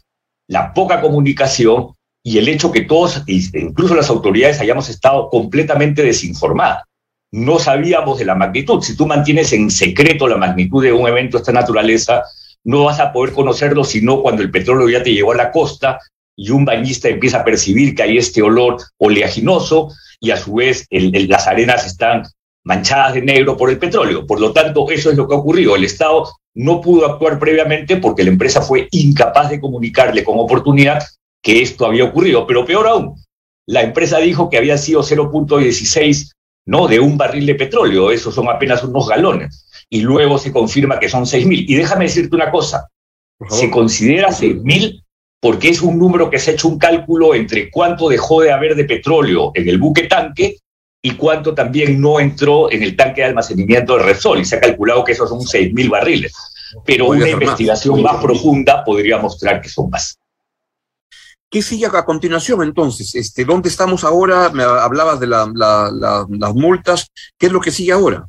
la 0.48 0.74
poca 0.74 1.00
comunicación 1.00 1.92
y 2.24 2.38
el 2.38 2.48
hecho 2.48 2.70
que 2.70 2.82
todos, 2.82 3.22
incluso 3.26 3.94
las 3.94 4.10
autoridades, 4.10 4.60
hayamos 4.60 4.88
estado 4.88 5.28
completamente 5.30 6.02
desinformadas 6.02 6.84
no 7.32 7.58
sabíamos 7.58 8.18
de 8.18 8.26
la 8.26 8.34
magnitud. 8.34 8.82
Si 8.82 8.94
tú 8.94 9.06
mantienes 9.06 9.52
en 9.52 9.70
secreto 9.70 10.28
la 10.28 10.36
magnitud 10.36 10.82
de 10.82 10.92
un 10.92 11.08
evento 11.08 11.38
de 11.38 11.40
esta 11.40 11.52
naturaleza, 11.52 12.24
no 12.64 12.84
vas 12.84 13.00
a 13.00 13.12
poder 13.12 13.32
conocerlo 13.32 13.82
sino 13.84 14.22
cuando 14.22 14.42
el 14.42 14.50
petróleo 14.50 14.88
ya 14.88 15.02
te 15.02 15.12
llegó 15.12 15.32
a 15.32 15.36
la 15.36 15.50
costa 15.50 15.98
y 16.36 16.50
un 16.50 16.64
bañista 16.64 17.08
empieza 17.08 17.40
a 17.40 17.44
percibir 17.44 17.94
que 17.94 18.02
hay 18.02 18.18
este 18.18 18.42
olor 18.42 18.76
oleaginoso 18.98 19.90
y 20.20 20.30
a 20.30 20.36
su 20.36 20.54
vez 20.54 20.86
las 20.90 21.48
arenas 21.48 21.86
están 21.86 22.22
manchadas 22.64 23.14
de 23.14 23.22
negro 23.22 23.56
por 23.56 23.70
el 23.70 23.78
petróleo. 23.78 24.26
Por 24.26 24.38
lo 24.38 24.52
tanto, 24.52 24.88
eso 24.90 25.10
es 25.10 25.16
lo 25.16 25.26
que 25.26 25.34
ha 25.34 25.38
ocurrido. 25.38 25.74
El 25.74 25.84
Estado 25.84 26.30
no 26.54 26.80
pudo 26.80 27.06
actuar 27.06 27.38
previamente 27.38 27.96
porque 27.96 28.22
la 28.22 28.30
empresa 28.30 28.60
fue 28.60 28.88
incapaz 28.92 29.50
de 29.50 29.60
comunicarle 29.60 30.22
con 30.22 30.38
oportunidad 30.38 31.02
que 31.42 31.62
esto 31.62 31.86
había 31.86 32.04
ocurrido. 32.04 32.46
Pero 32.46 32.64
peor 32.64 32.86
aún, 32.86 33.16
la 33.66 33.82
empresa 33.82 34.18
dijo 34.18 34.48
que 34.48 34.58
había 34.58 34.78
sido 34.78 35.02
0.16 35.02 36.32
¿no? 36.66 36.88
De 36.88 37.00
un 37.00 37.16
barril 37.16 37.46
de 37.46 37.54
petróleo, 37.54 38.10
esos 38.10 38.34
son 38.34 38.48
apenas 38.48 38.82
unos 38.84 39.08
galones, 39.08 39.66
y 39.88 40.00
luego 40.00 40.38
se 40.38 40.52
confirma 40.52 40.98
que 40.98 41.08
son 41.08 41.24
6.000. 41.24 41.64
Y 41.68 41.74
déjame 41.74 42.04
decirte 42.04 42.36
una 42.36 42.50
cosa, 42.50 42.88
se 43.48 43.70
considera 43.70 44.28
6.000 44.28 45.02
porque 45.40 45.70
es 45.70 45.82
un 45.82 45.98
número 45.98 46.30
que 46.30 46.38
se 46.38 46.52
ha 46.52 46.54
hecho 46.54 46.68
un 46.68 46.78
cálculo 46.78 47.34
entre 47.34 47.68
cuánto 47.68 48.08
dejó 48.08 48.42
de 48.42 48.52
haber 48.52 48.76
de 48.76 48.84
petróleo 48.84 49.50
en 49.54 49.68
el 49.68 49.78
buque 49.78 50.04
tanque 50.04 50.58
y 51.02 51.16
cuánto 51.16 51.52
también 51.52 52.00
no 52.00 52.20
entró 52.20 52.70
en 52.70 52.80
el 52.84 52.94
tanque 52.94 53.22
de 53.22 53.28
almacenamiento 53.28 53.96
de 53.96 54.04
Repsol, 54.04 54.40
y 54.40 54.44
se 54.44 54.56
ha 54.56 54.60
calculado 54.60 55.02
que 55.02 55.12
esos 55.12 55.28
son 55.28 55.40
6.000 55.40 55.90
barriles. 55.90 56.32
Pero 56.86 57.08
una 57.08 57.28
investigación 57.28 58.00
más 58.02 58.22
profunda 58.22 58.84
podría 58.84 59.18
mostrar 59.18 59.60
que 59.60 59.68
son 59.68 59.90
más. 59.90 60.16
¿Qué 61.52 61.60
sigue 61.60 61.84
a 61.84 62.04
continuación 62.06 62.62
entonces? 62.62 63.14
Este, 63.14 63.44
¿Dónde 63.44 63.68
estamos 63.68 64.04
ahora? 64.04 64.48
Me 64.48 64.62
hablabas 64.62 65.20
de 65.20 65.26
las 65.26 66.54
multas. 66.54 67.08
¿Qué 67.38 67.46
es 67.46 67.52
lo 67.52 67.60
que 67.60 67.70
sigue 67.70 67.92
ahora? 67.92 68.26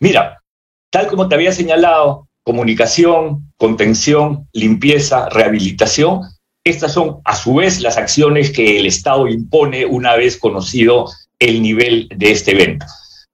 Mira, 0.00 0.42
tal 0.90 1.08
como 1.08 1.28
te 1.28 1.34
había 1.34 1.52
señalado, 1.52 2.26
comunicación, 2.44 3.52
contención, 3.58 4.48
limpieza, 4.54 5.28
rehabilitación, 5.28 6.22
estas 6.64 6.94
son 6.94 7.20
a 7.26 7.36
su 7.36 7.56
vez 7.56 7.82
las 7.82 7.98
acciones 7.98 8.52
que 8.52 8.80
el 8.80 8.86
Estado 8.86 9.28
impone 9.28 9.84
una 9.84 10.16
vez 10.16 10.38
conocido 10.38 11.12
el 11.38 11.60
nivel 11.60 12.08
de 12.16 12.30
este 12.32 12.52
evento. 12.52 12.86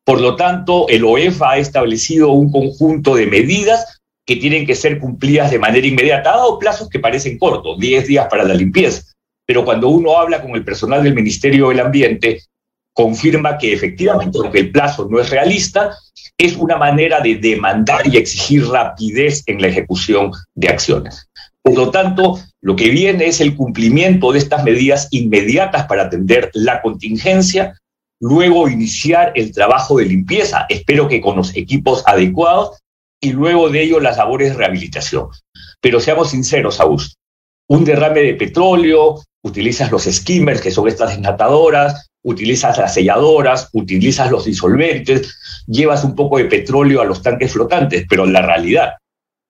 Por 0.02 0.21
lo 0.21 0.35
tanto, 0.35 0.88
el 0.88 1.04
OEFA 1.04 1.52
ha 1.52 1.59
establecido 1.59 2.33
un 2.33 2.50
conjunto 2.50 3.14
de 3.14 3.28
medidas 3.28 3.94
que 4.26 4.37
tienen 4.37 4.66
que 4.66 4.75
ser 4.75 4.99
cumplidas 4.99 5.50
de 5.50 5.59
manera 5.59 5.87
inmediata, 5.87 6.31
dado 6.31 6.59
plazos 6.59 6.88
que 6.88 6.99
parecen 6.99 7.38
cortos, 7.38 7.78
10 7.78 8.07
días 8.07 8.26
para 8.31 8.45
la 8.45 8.54
limpieza. 8.54 9.02
Pero 9.47 9.64
cuando 9.64 9.88
uno 9.88 10.16
habla 10.16 10.40
con 10.40 10.52
el 10.52 10.64
personal 10.64 11.02
del 11.02 11.14
Ministerio 11.14 11.69
del 11.69 11.81
Ambiente, 11.81 12.40
confirma 12.95 13.59
que 13.59 13.73
efectivamente, 13.73 14.38
aunque 14.38 14.61
el 14.61 14.73
plazo 14.73 15.07
no 15.11 15.21
es 15.21 15.28
realista, 15.28 15.95
es 16.38 16.57
una 16.57 16.76
manera 16.76 17.21
de 17.21 17.37
demandar 17.37 18.07
y 18.07 18.16
exigir 18.16 18.66
rapidez 18.66 19.43
en 19.47 19.61
la 19.61 19.69
ejecución 19.69 20.33
de 20.54 20.69
acciones. 20.69 21.28
Por 21.62 21.76
lo 21.76 21.90
tanto, 21.90 22.38
lo 22.61 22.76
que 22.76 22.90
viene 22.90 23.26
es 23.26 23.40
el 23.40 23.57
cumplimiento 23.57 24.33
de 24.33 24.38
estas 24.38 24.64
medidas 24.64 25.09
inmediatas 25.11 25.87
para 25.87 26.04
atender 26.04 26.50
la 26.54 26.83
contingencia, 26.83 27.78
luego 28.21 28.69
iniciar 28.69 29.33
el 29.35 29.52
trabajo 29.52 29.99
de 29.99 30.07
limpieza, 30.07 30.66
espero 30.69 31.09
que 31.09 31.21
con 31.21 31.37
los 31.37 31.57
equipos 31.57 32.02
adecuados, 32.07 32.78
y 33.25 33.33
luego 33.33 33.71
de 33.71 33.83
ello 33.83 34.00
las 34.00 34.19
labores 34.19 34.50
de 34.50 34.57
rehabilitación. 34.57 35.28
Pero 35.81 35.99
seamos 35.99 36.31
sinceros, 36.31 36.78
Augusto, 36.78 37.14
un 37.69 37.85
derrame 37.85 38.21
de 38.21 38.35
petróleo, 38.35 39.23
utilizas 39.43 39.90
los 39.90 40.04
skimmers, 40.04 40.61
que 40.61 40.71
son 40.71 40.88
estas 40.88 41.11
desnatadoras, 41.11 42.07
utilizas 42.23 42.76
las 42.76 42.93
selladoras, 42.93 43.71
utilizas 43.73 44.31
los 44.31 44.45
disolventes, 44.45 45.38
llevas 45.66 46.04
un 46.04 46.14
poco 46.14 46.38
de 46.38 46.45
petróleo 46.45 47.00
a 47.00 47.04
los 47.04 47.23
tanques 47.23 47.52
flotantes, 47.52 48.04
pero 48.09 48.26
la 48.26 48.43
realidad, 48.43 48.95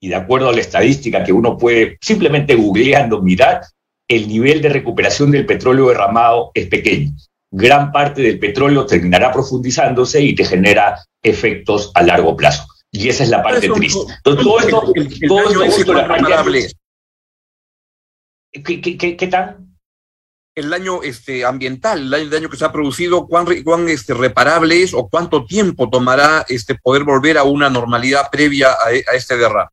y 0.01 0.09
de 0.09 0.17
acuerdo 0.17 0.51
a 0.51 0.53
la 0.53 0.61
estadística 0.61 1.25
que 1.25 1.33
uno 1.33 1.59
puede 1.59 1.99
simplemente 2.01 2.55
googleando 2.55 3.23
mirar, 3.23 3.63
el 4.09 4.29
nivel 4.29 4.63
de 4.63 4.69
recuperación 4.69 5.31
del 5.31 5.47
petróleo 5.47 5.89
derramado 5.89 6.51
es 6.55 6.67
pequeño. 6.67 7.13
Gran 7.51 7.91
parte 7.91 8.23
del 8.23 8.39
petróleo 8.39 8.87
terminará 8.87 9.33
profundizándose 9.33 10.21
y 10.21 10.35
te 10.35 10.45
genera 10.45 11.03
efectos 11.23 11.91
a 11.95 12.03
largo 12.03 12.37
plazo. 12.37 12.67
Y 12.97 13.09
esa 13.09 13.25
es 13.25 13.29
la 13.29 13.43
parte 13.43 13.69
triste. 13.69 13.99
todo 14.23 14.61
esto, 14.61 14.93
¿Qué, 18.53 19.29
tan? 19.29 19.77
El 20.55 20.71
daño 20.71 21.03
este, 21.03 21.45
ambiental, 21.45 22.15
el 22.15 22.31
daño, 22.31 22.49
que 22.49 22.57
se 22.57 22.65
ha 22.65 22.71
producido, 22.71 23.27
cuán, 23.27 23.47
cuán 23.65 23.89
este, 23.89 24.15
reparable 24.15 24.81
es 24.81 24.95
o 24.95 25.09
cuánto 25.09 25.45
tiempo 25.45 25.91
tomará 25.91 26.47
este, 26.49 26.77
poder 26.77 27.03
volver 27.03 27.37
a 27.37 27.43
una 27.43 27.69
normalidad 27.69 28.31
previa 28.31 28.71
a, 28.71 28.91
a 28.91 29.17
este 29.17 29.37
derrame. 29.37 29.71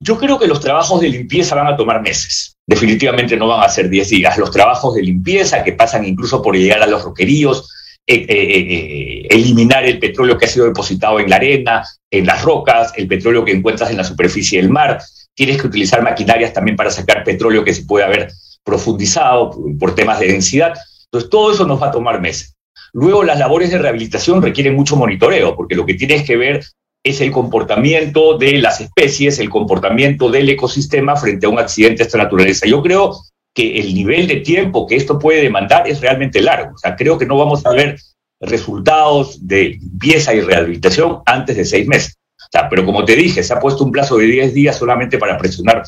Yo 0.00 0.18
creo 0.18 0.38
que 0.38 0.46
los 0.46 0.60
trabajos 0.60 1.02
de 1.02 1.10
limpieza 1.10 1.54
van 1.54 1.66
a 1.66 1.76
tomar 1.76 2.00
meses. 2.00 2.56
Definitivamente 2.66 3.36
no 3.36 3.48
van 3.48 3.64
a 3.64 3.68
ser 3.68 3.90
10 3.90 4.08
días. 4.08 4.38
Los 4.38 4.50
trabajos 4.50 4.94
de 4.94 5.02
limpieza 5.02 5.62
que 5.62 5.72
pasan 5.72 6.06
incluso 6.06 6.40
por 6.40 6.56
llegar 6.56 6.82
a 6.82 6.86
los 6.86 7.04
roqueríos, 7.04 7.68
eh, 8.06 8.26
eh, 8.28 8.28
eh, 8.28 9.26
eliminar 9.30 9.86
el 9.86 9.98
petróleo 9.98 10.36
que 10.36 10.44
ha 10.44 10.48
sido 10.48 10.66
depositado 10.66 11.20
en 11.20 11.30
la 11.30 11.36
arena, 11.36 11.82
en 12.10 12.26
las 12.26 12.42
rocas, 12.42 12.92
el 12.96 13.08
petróleo 13.08 13.46
que 13.46 13.52
encuentras 13.52 13.90
en 13.90 13.96
la 13.96 14.04
superficie 14.04 14.60
del 14.60 14.70
mar. 14.70 15.00
Tienes 15.34 15.60
que 15.60 15.68
utilizar 15.68 16.02
maquinarias 16.02 16.52
también 16.52 16.76
para 16.76 16.90
sacar 16.90 17.24
petróleo 17.24 17.64
que 17.64 17.72
se 17.72 17.84
puede 17.84 18.04
haber 18.04 18.30
profundizado 18.62 19.58
por 19.78 19.94
temas 19.94 20.20
de 20.20 20.28
densidad. 20.28 20.74
Entonces, 21.06 21.30
todo 21.30 21.52
eso 21.52 21.66
nos 21.66 21.80
va 21.80 21.88
a 21.88 21.92
tomar 21.92 22.20
meses. 22.20 22.54
Luego, 22.92 23.24
las 23.24 23.38
labores 23.38 23.70
de 23.70 23.78
rehabilitación 23.78 24.42
requieren 24.42 24.74
mucho 24.74 24.96
monitoreo, 24.96 25.56
porque 25.56 25.74
lo 25.74 25.86
que 25.86 25.94
tienes 25.94 26.24
que 26.24 26.36
ver 26.36 26.62
es 27.02 27.20
el 27.22 27.30
comportamiento 27.32 28.36
de 28.36 28.58
las 28.58 28.82
especies, 28.82 29.38
el 29.38 29.48
comportamiento 29.48 30.30
del 30.30 30.48
ecosistema 30.50 31.16
frente 31.16 31.46
a 31.46 31.48
un 31.48 31.58
accidente 31.58 31.98
de 31.98 32.04
esta 32.04 32.18
naturaleza. 32.18 32.66
Yo 32.66 32.82
creo 32.82 33.16
que 33.54 33.78
el 33.78 33.94
nivel 33.94 34.26
de 34.26 34.36
tiempo 34.36 34.86
que 34.86 34.96
esto 34.96 35.18
puede 35.18 35.42
demandar 35.42 35.88
es 35.88 36.00
realmente 36.00 36.42
largo. 36.42 36.74
O 36.74 36.78
sea, 36.78 36.96
creo 36.96 37.16
que 37.16 37.26
no 37.26 37.38
vamos 37.38 37.64
a 37.64 37.70
ver 37.70 37.96
resultados 38.40 39.46
de 39.46 39.78
limpieza 39.80 40.34
y 40.34 40.40
rehabilitación 40.40 41.20
antes 41.24 41.56
de 41.56 41.64
seis 41.64 41.86
meses. 41.86 42.16
O 42.38 42.48
sea, 42.50 42.68
pero 42.68 42.84
como 42.84 43.04
te 43.04 43.16
dije, 43.16 43.42
se 43.42 43.54
ha 43.54 43.60
puesto 43.60 43.84
un 43.84 43.92
plazo 43.92 44.18
de 44.18 44.26
10 44.26 44.54
días 44.54 44.76
solamente 44.76 45.18
para 45.18 45.38
presionar 45.38 45.82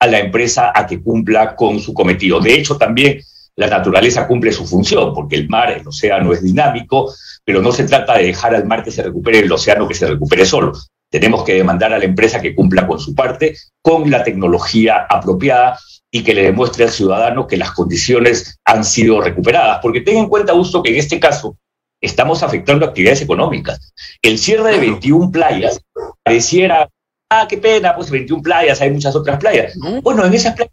a 0.00 0.06
la 0.06 0.18
empresa 0.18 0.72
a 0.74 0.86
que 0.86 1.02
cumpla 1.02 1.54
con 1.54 1.78
su 1.78 1.92
cometido. 1.92 2.40
De 2.40 2.54
hecho, 2.54 2.76
también 2.76 3.20
la 3.56 3.66
naturaleza 3.66 4.26
cumple 4.26 4.52
su 4.52 4.66
función, 4.66 5.12
porque 5.12 5.36
el 5.36 5.48
mar, 5.48 5.70
el 5.70 5.86
océano 5.86 6.32
es 6.32 6.42
dinámico, 6.42 7.12
pero 7.44 7.60
no 7.60 7.72
se 7.72 7.84
trata 7.84 8.16
de 8.16 8.24
dejar 8.24 8.54
al 8.54 8.66
mar 8.66 8.82
que 8.82 8.90
se 8.90 9.02
recupere, 9.02 9.40
el 9.40 9.52
océano 9.52 9.86
que 9.86 9.94
se 9.94 10.06
recupere 10.06 10.46
solo. 10.46 10.72
Tenemos 11.10 11.44
que 11.44 11.54
demandar 11.54 11.92
a 11.92 11.98
la 11.98 12.04
empresa 12.04 12.40
que 12.40 12.54
cumpla 12.54 12.86
con 12.86 13.00
su 13.00 13.14
parte, 13.14 13.56
con 13.82 14.10
la 14.10 14.22
tecnología 14.22 15.06
apropiada 15.08 15.78
y 16.10 16.22
que 16.22 16.34
le 16.34 16.44
demuestre 16.44 16.84
al 16.84 16.90
ciudadano 16.90 17.46
que 17.46 17.56
las 17.56 17.72
condiciones 17.72 18.58
han 18.64 18.84
sido 18.84 19.20
recuperadas. 19.20 19.80
Porque 19.82 20.00
ten 20.00 20.16
en 20.16 20.28
cuenta, 20.28 20.52
Augusto, 20.52 20.82
que 20.82 20.90
en 20.90 20.98
este 20.98 21.20
caso 21.20 21.56
estamos 22.00 22.42
afectando 22.42 22.86
actividades 22.86 23.22
económicas. 23.22 23.92
El 24.22 24.38
cierre 24.38 24.72
de 24.72 24.78
21 24.78 25.30
playas 25.30 25.80
pareciera, 26.22 26.88
ah, 27.30 27.46
qué 27.48 27.58
pena, 27.58 27.94
pues 27.94 28.10
21 28.10 28.42
playas, 28.42 28.80
hay 28.80 28.90
muchas 28.90 29.14
otras 29.14 29.38
playas. 29.38 29.74
Bueno, 30.02 30.24
en 30.24 30.34
esas 30.34 30.54
playas 30.54 30.72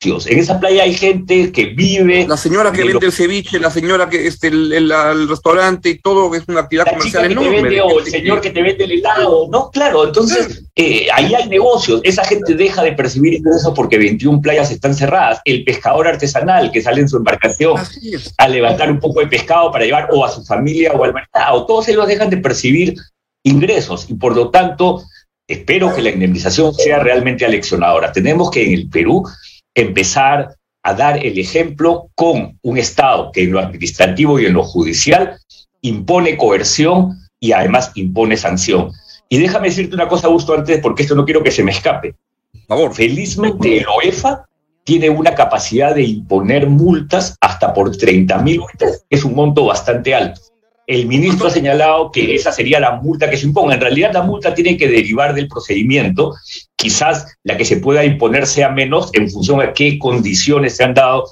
en 0.00 0.38
esa 0.38 0.60
playa 0.60 0.84
hay 0.84 0.94
gente 0.94 1.50
que 1.50 1.66
vive. 1.66 2.24
La 2.28 2.36
señora 2.36 2.70
que 2.70 2.84
vende 2.84 3.06
el 3.06 3.12
ceviche, 3.12 3.58
la 3.58 3.70
señora 3.70 4.08
que 4.08 4.28
este 4.28 4.46
el, 4.46 5.28
restaurante 5.28 5.90
y 5.90 5.98
todo 5.98 6.32
es 6.36 6.44
una 6.46 6.60
actividad 6.60 6.86
comercial 6.86 7.32
enorme. 7.32 7.80
o 7.80 7.98
el 7.98 8.06
señor 8.06 8.40
que 8.40 8.50
te 8.50 8.62
vende 8.62 8.84
el 8.84 8.92
helado, 8.92 9.48
¿no? 9.50 9.70
Claro, 9.70 10.06
entonces 10.06 10.62
eh, 10.76 11.08
ahí 11.12 11.34
hay 11.34 11.48
negocios. 11.48 12.00
Esa 12.04 12.24
gente 12.24 12.54
deja 12.54 12.84
de 12.84 12.92
percibir 12.92 13.34
ingresos 13.34 13.72
porque 13.74 13.98
21 13.98 14.40
playas 14.40 14.70
están 14.70 14.94
cerradas. 14.94 15.40
El 15.44 15.64
pescador 15.64 16.06
artesanal 16.06 16.70
que 16.70 16.80
sale 16.80 17.00
en 17.00 17.08
su 17.08 17.16
embarcación 17.16 17.74
a 18.36 18.48
levantar 18.48 18.92
un 18.92 19.00
poco 19.00 19.18
de 19.18 19.26
pescado 19.26 19.72
para 19.72 19.84
llevar 19.84 20.08
o 20.12 20.24
a 20.24 20.30
su 20.30 20.44
familia 20.44 20.92
o 20.92 21.02
al 21.02 21.12
mercado, 21.12 21.66
todos 21.66 21.88
ellos 21.88 22.06
dejan 22.06 22.30
de 22.30 22.36
percibir 22.36 22.94
ingresos 23.42 24.06
y 24.08 24.14
por 24.14 24.36
lo 24.36 24.50
tanto 24.50 25.02
espero 25.48 25.92
que 25.92 26.02
la 26.02 26.10
indemnización 26.10 26.72
sea 26.72 27.00
realmente 27.00 27.44
aleccionadora. 27.44 28.12
Tenemos 28.12 28.50
que 28.50 28.64
en 28.64 28.72
el 28.74 28.88
Perú 28.88 29.24
empezar 29.80 30.56
a 30.82 30.94
dar 30.94 31.24
el 31.24 31.38
ejemplo 31.38 32.08
con 32.14 32.58
un 32.62 32.78
Estado 32.78 33.30
que 33.32 33.44
en 33.44 33.52
lo 33.52 33.60
administrativo 33.60 34.38
y 34.38 34.46
en 34.46 34.54
lo 34.54 34.62
judicial 34.62 35.38
impone 35.82 36.36
coerción 36.36 37.18
y 37.40 37.52
además 37.52 37.92
impone 37.94 38.36
sanción. 38.36 38.92
Y 39.28 39.38
déjame 39.38 39.68
decirte 39.68 39.94
una 39.94 40.08
cosa, 40.08 40.26
Augusto, 40.26 40.54
antes, 40.54 40.80
porque 40.80 41.02
esto 41.02 41.14
no 41.14 41.24
quiero 41.24 41.42
que 41.42 41.50
se 41.50 41.62
me 41.62 41.72
escape. 41.72 42.14
Por 42.52 42.78
favor. 42.78 42.94
Felizmente 42.94 43.78
el 43.78 43.86
OEFA 43.86 44.46
tiene 44.84 45.10
una 45.10 45.34
capacidad 45.34 45.94
de 45.94 46.02
imponer 46.02 46.66
multas 46.66 47.36
hasta 47.42 47.74
por 47.74 47.94
30 47.94 48.38
mil, 48.38 48.62
es 49.10 49.22
un 49.22 49.34
monto 49.34 49.66
bastante 49.66 50.14
alto. 50.14 50.40
El 50.88 51.06
ministro 51.06 51.48
ha 51.48 51.50
señalado 51.50 52.10
que 52.10 52.34
esa 52.34 52.50
sería 52.50 52.80
la 52.80 52.92
multa 52.92 53.28
que 53.28 53.36
se 53.36 53.44
imponga. 53.44 53.74
En 53.74 53.80
realidad 53.82 54.10
la 54.14 54.22
multa 54.22 54.54
tiene 54.54 54.78
que 54.78 54.88
derivar 54.88 55.34
del 55.34 55.46
procedimiento. 55.46 56.34
Quizás 56.74 57.26
la 57.44 57.58
que 57.58 57.66
se 57.66 57.76
pueda 57.76 58.06
imponer 58.06 58.46
sea 58.46 58.70
menos 58.70 59.10
en 59.12 59.30
función 59.30 59.60
a 59.60 59.74
qué 59.74 59.98
condiciones 59.98 60.76
se 60.76 60.84
han 60.84 60.94
dado 60.94 61.24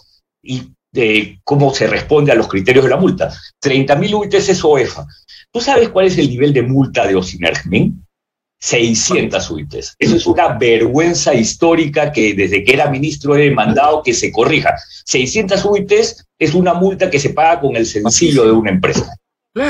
y 0.43 0.75
de 0.93 1.41
cómo 1.43 1.75
se 1.75 1.87
responde 1.87 2.33
a 2.33 2.35
los 2.35 2.49
criterios 2.49 2.85
de 2.85 2.91
la 2.91 2.99
multa. 2.99 3.33
30.000 3.65 4.15
UITs 4.15 4.51
es 4.51 4.63
OEFA. 4.63 5.07
¿Tú 5.51 5.63
sabes 5.63 5.89
cuál 5.89 6.07
es 6.07 6.19
el 6.19 6.29
nivel 6.29 6.53
de 6.53 6.61
multa 6.61 7.07
de 7.07 7.15
Osinergmin? 7.15 8.05
600 8.61 9.51
UITs. 9.51 9.95
Eso 9.99 10.17
es 10.17 10.27
una 10.27 10.49
vergüenza 10.49 11.33
histórica 11.33 12.13
que 12.13 12.35
desde 12.35 12.63
que 12.63 12.75
era 12.75 12.91
ministro 12.91 13.35
he 13.35 13.45
demandado 13.45 14.03
que 14.03 14.13
se 14.13 14.31
corrija. 14.31 14.77
600 15.07 15.65
UITs 15.65 16.27
es 16.39 16.53
una 16.53 16.75
multa 16.75 17.09
que 17.09 17.19
se 17.19 17.31
paga 17.31 17.61
con 17.61 17.75
el 17.75 17.87
sencillo 17.87 18.45
de 18.45 18.53
una 18.53 18.71
empresa. 18.71 19.17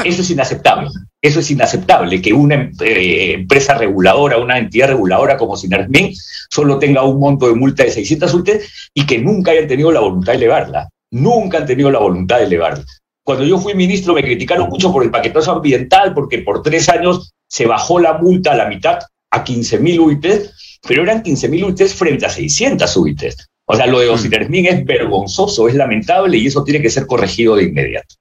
Eso 0.04 0.22
es 0.22 0.30
inaceptable. 0.30 0.90
Eso 1.22 1.40
es 1.40 1.50
inaceptable 1.50 2.20
que 2.20 2.32
una 2.32 2.70
eh, 2.80 3.34
empresa 3.34 3.78
reguladora, 3.78 4.38
una 4.38 4.58
entidad 4.58 4.88
reguladora 4.88 5.36
como 5.36 5.56
Sinermin, 5.56 6.12
solo 6.50 6.78
tenga 6.78 7.04
un 7.04 7.20
monto 7.20 7.46
de 7.46 7.54
multa 7.54 7.84
de 7.84 7.92
600 7.92 8.34
UTES 8.34 8.90
y 8.94 9.06
que 9.06 9.18
nunca 9.18 9.52
hayan 9.52 9.68
tenido 9.68 9.92
la 9.92 10.00
voluntad 10.00 10.32
de 10.32 10.38
elevarla. 10.38 10.88
Nunca 11.12 11.58
han 11.58 11.66
tenido 11.66 11.90
la 11.90 12.00
voluntad 12.00 12.38
de 12.38 12.44
elevarla. 12.44 12.84
Cuando 13.24 13.44
yo 13.44 13.58
fui 13.58 13.74
ministro 13.74 14.14
me 14.14 14.22
criticaron 14.22 14.68
mucho 14.68 14.92
por 14.92 15.04
el 15.04 15.10
paquetazo 15.10 15.52
ambiental 15.52 16.14
porque 16.14 16.38
por 16.38 16.62
tres 16.62 16.88
años 16.88 17.32
se 17.48 17.66
bajó 17.66 18.00
la 18.00 18.14
multa 18.18 18.52
a 18.52 18.56
la 18.56 18.68
mitad 18.68 18.98
a 19.30 19.44
15.000 19.44 20.00
UITs, 20.00 20.80
pero 20.86 21.02
eran 21.02 21.22
15.000 21.22 21.64
UITs 21.64 21.94
frente 21.94 22.26
a 22.26 22.30
600 22.30 22.96
UITs. 22.96 23.48
O 23.68 23.74
sea, 23.74 23.86
lo 23.86 24.00
de 24.00 24.08
Osinermin 24.08 24.64
mm. 24.64 24.68
es 24.68 24.84
vergonzoso, 24.84 25.68
es 25.68 25.74
lamentable 25.74 26.38
y 26.38 26.46
eso 26.46 26.64
tiene 26.64 26.82
que 26.82 26.90
ser 26.90 27.06
corregido 27.06 27.56
de 27.56 27.64
inmediato. 27.64 28.14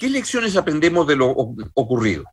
¿Qué 0.00 0.08
lecciones 0.08 0.56
aprendemos 0.56 1.06
de 1.06 1.14
lo 1.14 1.28
ocurrido? 1.74 2.24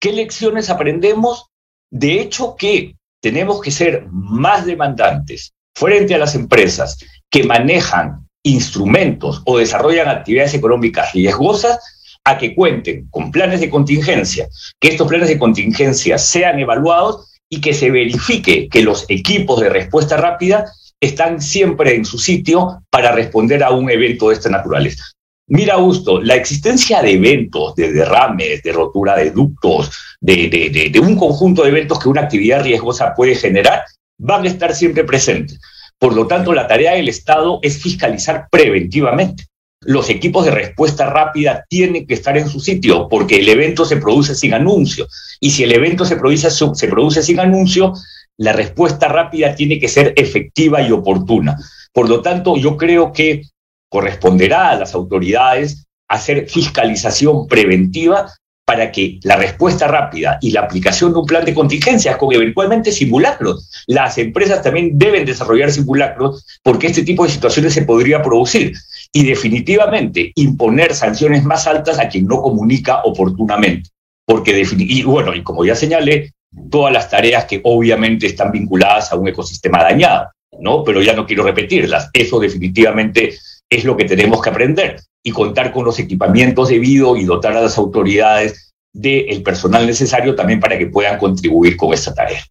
¿Qué 0.00 0.12
lecciones 0.12 0.68
aprendemos? 0.68 1.46
De 1.88 2.20
hecho, 2.20 2.56
que 2.56 2.96
tenemos 3.22 3.60
que 3.60 3.70
ser 3.70 4.08
más 4.10 4.66
demandantes 4.66 5.52
frente 5.72 6.16
a 6.16 6.18
las 6.18 6.34
empresas 6.34 6.98
que 7.30 7.44
manejan 7.44 8.26
instrumentos 8.42 9.40
o 9.46 9.58
desarrollan 9.58 10.08
actividades 10.08 10.54
económicas 10.54 11.12
riesgosas 11.12 11.78
a 12.24 12.38
que 12.38 12.56
cuenten 12.56 13.06
con 13.10 13.30
planes 13.30 13.60
de 13.60 13.70
contingencia, 13.70 14.48
que 14.80 14.88
estos 14.88 15.06
planes 15.06 15.28
de 15.28 15.38
contingencia 15.38 16.18
sean 16.18 16.58
evaluados 16.58 17.38
y 17.48 17.60
que 17.60 17.72
se 17.72 17.88
verifique 17.88 18.68
que 18.68 18.82
los 18.82 19.04
equipos 19.08 19.60
de 19.60 19.68
respuesta 19.68 20.16
rápida 20.16 20.72
están 21.00 21.40
siempre 21.40 21.94
en 21.94 22.04
su 22.04 22.18
sitio 22.18 22.82
para 22.90 23.12
responder 23.12 23.62
a 23.62 23.70
un 23.70 23.88
evento 23.88 24.30
de 24.30 24.34
esta 24.34 24.50
naturaleza. 24.50 25.04
Mira, 25.52 25.74
Augusto, 25.74 26.20
la 26.20 26.36
existencia 26.36 27.02
de 27.02 27.14
eventos, 27.14 27.74
de 27.74 27.92
derrames, 27.92 28.62
de 28.62 28.72
rotura 28.72 29.16
de 29.16 29.32
ductos, 29.32 29.90
de, 30.20 30.92
un 31.02 31.16
conjunto 31.16 31.64
de 31.64 31.70
eventos 31.70 31.98
que 31.98 32.08
una 32.08 32.20
actividad 32.20 32.62
riesgosa 32.62 33.14
puede 33.16 33.34
generar, 33.34 33.82
van 34.16 34.44
a 34.44 34.46
estar 34.46 34.72
siempre 34.76 35.02
presentes. 35.02 35.58
Por 35.98 36.14
lo 36.14 36.28
tanto, 36.28 36.52
la 36.52 36.68
tarea 36.68 36.92
del 36.92 37.08
Estado 37.08 37.58
es 37.62 37.82
fiscalizar 37.82 38.46
preventivamente. 38.48 39.46
Los 39.80 40.08
equipos 40.08 40.44
de 40.44 40.52
respuesta 40.52 41.10
rápida 41.10 41.64
tienen 41.68 42.06
que 42.06 42.14
estar 42.14 42.38
en 42.38 42.48
su 42.48 42.60
sitio 42.60 43.08
porque 43.08 43.40
el 43.40 43.48
evento 43.48 43.84
se 43.84 43.96
produce 43.96 44.36
sin 44.36 44.54
anuncio. 44.54 45.08
Y 45.40 45.50
si 45.50 45.64
el 45.64 45.72
evento 45.72 46.04
se 46.04 46.14
produce, 46.14 46.48
se 46.48 46.86
produce 46.86 47.24
sin 47.24 47.40
anuncio, 47.40 47.94
la 48.36 48.52
respuesta 48.52 49.08
rápida 49.08 49.56
tiene 49.56 49.80
que 49.80 49.88
ser 49.88 50.12
efectiva 50.14 50.80
y 50.80 50.92
oportuna. 50.92 51.56
Por 51.92 52.08
lo 52.08 52.22
tanto, 52.22 52.56
yo 52.56 52.76
creo 52.76 53.12
que 53.12 53.42
corresponderá 53.90 54.70
a 54.70 54.76
las 54.76 54.94
autoridades 54.94 55.86
hacer 56.08 56.48
fiscalización 56.48 57.46
preventiva 57.46 58.32
para 58.64 58.92
que 58.92 59.18
la 59.24 59.34
respuesta 59.34 59.88
rápida 59.88 60.38
y 60.40 60.52
la 60.52 60.60
aplicación 60.60 61.12
de 61.12 61.18
un 61.18 61.26
plan 61.26 61.44
de 61.44 61.54
contingencias 61.54 62.16
con 62.16 62.32
eventualmente 62.32 62.92
simulacros. 62.92 63.68
Las 63.88 64.16
empresas 64.16 64.62
también 64.62 64.92
deben 64.96 65.24
desarrollar 65.24 65.72
simulacros 65.72 66.46
porque 66.62 66.86
este 66.86 67.02
tipo 67.02 67.24
de 67.24 67.32
situaciones 67.32 67.74
se 67.74 67.82
podría 67.82 68.22
producir. 68.22 68.72
y 69.12 69.24
definitivamente 69.24 70.30
imponer 70.36 70.94
sanciones 70.94 71.42
más 71.42 71.66
altas 71.66 71.98
a 71.98 72.08
quien 72.08 72.28
no 72.28 72.40
comunica 72.40 73.02
oportunamente. 73.02 73.90
Porque, 74.24 74.64
y 74.78 75.02
bueno, 75.02 75.34
y 75.34 75.42
como 75.42 75.64
ya 75.64 75.74
señalé, 75.74 76.32
todas 76.70 76.92
las 76.92 77.10
tareas 77.10 77.46
que 77.46 77.60
obviamente 77.64 78.26
están 78.26 78.52
vinculadas 78.52 79.10
a 79.10 79.16
un 79.16 79.26
ecosistema 79.26 79.82
dañado, 79.82 80.28
¿no? 80.60 80.84
Pero 80.84 81.02
ya 81.02 81.12
no 81.12 81.26
quiero 81.26 81.42
repetirlas. 81.42 82.08
Eso 82.12 82.38
definitivamente 82.38 83.34
es 83.70 83.84
lo 83.84 83.96
que 83.96 84.04
tenemos 84.04 84.42
que 84.42 84.50
aprender 84.50 85.00
y 85.22 85.30
contar 85.30 85.72
con 85.72 85.84
los 85.84 85.98
equipamientos 85.98 86.68
debidos 86.68 87.18
y 87.18 87.24
dotar 87.24 87.56
a 87.56 87.62
las 87.62 87.78
autoridades 87.78 88.72
del 88.92 89.42
personal 89.42 89.86
necesario 89.86 90.34
también 90.34 90.58
para 90.58 90.76
que 90.76 90.86
puedan 90.86 91.18
contribuir 91.18 91.76
con 91.76 91.94
esta 91.94 92.12
tarea. 92.12 92.42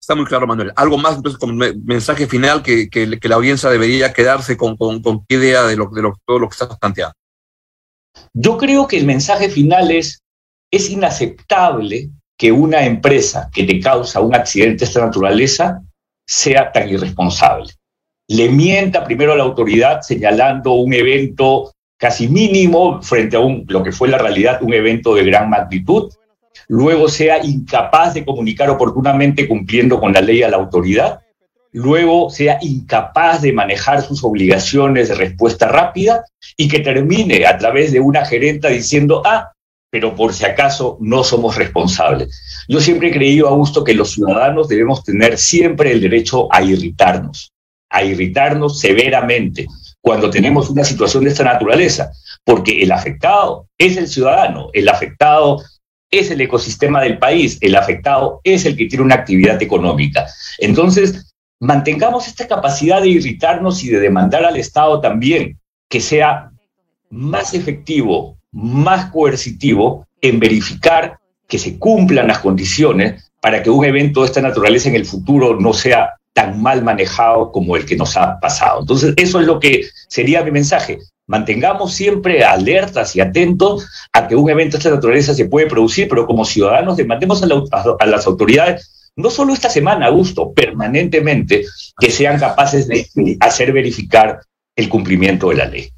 Está 0.00 0.14
muy 0.14 0.24
claro, 0.24 0.46
Manuel. 0.46 0.72
Algo 0.76 0.96
más, 0.96 1.16
entonces, 1.16 1.38
como 1.38 1.52
mensaje 1.84 2.26
final 2.26 2.62
que, 2.62 2.88
la 3.22 3.36
audiencia 3.36 3.68
debería 3.68 4.12
quedarse 4.12 4.56
con, 4.56 4.76
con, 4.76 5.02
qué 5.26 5.34
idea 5.34 5.64
de, 5.64 5.76
lo, 5.76 5.90
de 5.90 6.02
todo 6.24 6.38
lo 6.38 6.48
que 6.48 6.54
estás 6.54 6.78
planteando. 6.78 7.14
Yo 8.32 8.56
creo 8.56 8.86
que 8.86 8.96
el 8.96 9.04
mensaje 9.04 9.50
final 9.50 9.90
es, 9.90 10.22
es 10.70 10.88
inaceptable 10.88 12.10
que 12.38 12.52
una 12.52 12.86
empresa 12.86 13.50
que 13.52 13.64
te 13.64 13.80
causa 13.80 14.20
un 14.20 14.34
accidente 14.34 14.78
de 14.78 14.84
esta 14.84 15.04
naturaleza 15.04 15.82
sea 16.26 16.70
tan 16.72 16.88
irresponsable. 16.88 17.72
Le 18.28 18.50
mienta 18.50 19.04
primero 19.04 19.32
a 19.32 19.36
la 19.36 19.44
autoridad 19.44 20.02
señalando 20.02 20.74
un 20.74 20.92
evento 20.92 21.72
casi 21.96 22.28
mínimo 22.28 23.02
frente 23.02 23.36
a 23.36 23.40
un, 23.40 23.64
lo 23.68 23.82
que 23.82 23.92
fue 23.92 24.08
la 24.08 24.18
realidad, 24.18 24.62
un 24.62 24.72
evento 24.72 25.14
de 25.14 25.24
gran 25.24 25.50
magnitud, 25.50 26.12
luego 26.68 27.08
sea 27.08 27.44
incapaz 27.44 28.14
de 28.14 28.24
comunicar 28.24 28.70
oportunamente 28.70 29.48
cumpliendo 29.48 29.98
con 29.98 30.12
la 30.12 30.20
ley 30.20 30.42
a 30.42 30.48
la 30.48 30.58
autoridad, 30.58 31.20
luego 31.72 32.30
sea 32.30 32.58
incapaz 32.60 33.42
de 33.42 33.52
manejar 33.52 34.02
sus 34.02 34.22
obligaciones 34.24 35.08
de 35.08 35.14
respuesta 35.14 35.68
rápida 35.68 36.24
y 36.56 36.68
que 36.68 36.80
termine 36.80 37.46
a 37.46 37.58
través 37.58 37.92
de 37.92 38.00
una 38.00 38.24
gerenta 38.24 38.68
diciendo, 38.68 39.22
ah, 39.24 39.52
pero 39.90 40.14
por 40.14 40.34
si 40.34 40.44
acaso 40.44 40.98
no 41.00 41.24
somos 41.24 41.56
responsables. 41.56 42.66
Yo 42.68 42.80
siempre 42.80 43.08
he 43.08 43.12
creído, 43.12 43.48
Augusto, 43.48 43.82
que 43.82 43.94
los 43.94 44.12
ciudadanos 44.12 44.68
debemos 44.68 45.02
tener 45.02 45.38
siempre 45.38 45.92
el 45.92 46.00
derecho 46.00 46.52
a 46.52 46.62
irritarnos, 46.62 47.52
a 47.90 48.04
irritarnos 48.04 48.78
severamente 48.80 49.66
cuando 50.00 50.30
tenemos 50.30 50.70
una 50.70 50.84
situación 50.84 51.24
de 51.24 51.30
esta 51.30 51.44
naturaleza, 51.44 52.10
porque 52.44 52.82
el 52.82 52.92
afectado 52.92 53.66
es 53.76 53.96
el 53.96 54.08
ciudadano, 54.08 54.70
el 54.72 54.88
afectado 54.88 55.62
es 56.10 56.30
el 56.30 56.40
ecosistema 56.40 57.02
del 57.02 57.18
país, 57.18 57.58
el 57.60 57.76
afectado 57.76 58.40
es 58.44 58.64
el 58.64 58.76
que 58.76 58.86
tiene 58.86 59.04
una 59.04 59.16
actividad 59.16 59.60
económica. 59.62 60.26
Entonces, 60.58 61.34
mantengamos 61.60 62.26
esta 62.26 62.46
capacidad 62.46 63.02
de 63.02 63.08
irritarnos 63.08 63.82
y 63.84 63.88
de 63.88 64.00
demandar 64.00 64.44
al 64.44 64.56
Estado 64.56 65.00
también 65.00 65.58
que 65.88 66.00
sea 66.00 66.50
más 67.10 67.54
efectivo, 67.54 68.38
más 68.52 69.10
coercitivo 69.10 70.06
en 70.20 70.38
verificar 70.38 71.18
que 71.46 71.58
se 71.58 71.78
cumplan 71.78 72.28
las 72.28 72.38
condiciones 72.38 73.30
para 73.40 73.62
que 73.62 73.70
un 73.70 73.84
evento 73.84 74.20
de 74.20 74.26
esta 74.26 74.42
naturaleza 74.42 74.88
en 74.88 74.96
el 74.96 75.06
futuro 75.06 75.58
no 75.58 75.72
sea 75.72 76.14
tan 76.38 76.62
mal 76.62 76.84
manejado 76.84 77.50
como 77.50 77.74
el 77.74 77.84
que 77.84 77.96
nos 77.96 78.16
ha 78.16 78.38
pasado. 78.38 78.82
Entonces, 78.82 79.12
eso 79.16 79.40
es 79.40 79.46
lo 79.48 79.58
que 79.58 79.88
sería 80.06 80.44
mi 80.44 80.52
mensaje 80.52 81.00
mantengamos 81.26 81.92
siempre 81.92 82.42
alertas 82.42 83.14
y 83.14 83.20
atentos 83.20 83.86
a 84.14 84.26
que 84.26 84.34
un 84.34 84.48
evento 84.48 84.72
de 84.72 84.78
esta 84.78 84.94
naturaleza 84.94 85.34
se 85.34 85.44
puede 85.44 85.66
producir, 85.66 86.08
pero 86.08 86.26
como 86.26 86.46
ciudadanos 86.46 86.96
demandemos 86.96 87.42
a, 87.42 88.06
las 88.06 88.26
autoridades, 88.26 89.12
no 89.14 89.28
solo 89.28 89.52
esta 89.52 89.68
semana, 89.68 90.06
Augusto, 90.06 90.54
permanentemente, 90.54 91.66
que 91.98 92.10
sean 92.10 92.40
capaces 92.40 92.88
de 92.88 93.06
hacer 93.40 93.74
verificar 93.74 94.40
el 94.74 94.88
cumplimiento 94.88 95.50
de 95.50 95.56
la 95.56 95.66
ley. 95.66 95.90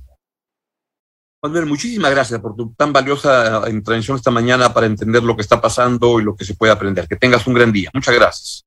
Manuel, 1.42 1.66
muchísimas 1.66 2.10
gracias 2.10 2.40
por 2.40 2.56
tu 2.56 2.74
tan 2.74 2.92
valiosa 2.92 3.62
intervención 3.70 4.16
esta 4.16 4.32
mañana 4.32 4.74
para 4.74 4.86
entender 4.86 5.22
lo 5.22 5.36
que 5.36 5.42
está 5.42 5.60
pasando 5.60 6.18
y 6.18 6.24
lo 6.24 6.34
que 6.34 6.44
se 6.44 6.54
puede 6.54 6.72
aprender. 6.72 7.06
Que 7.06 7.16
tengas 7.16 7.46
un 7.46 7.54
gran 7.54 7.70
día. 7.70 7.88
Muchas 7.94 8.14
gracias. 8.14 8.64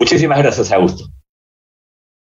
Muchísimas 0.00 0.38
gracias, 0.38 0.72
Augusto. 0.72 1.10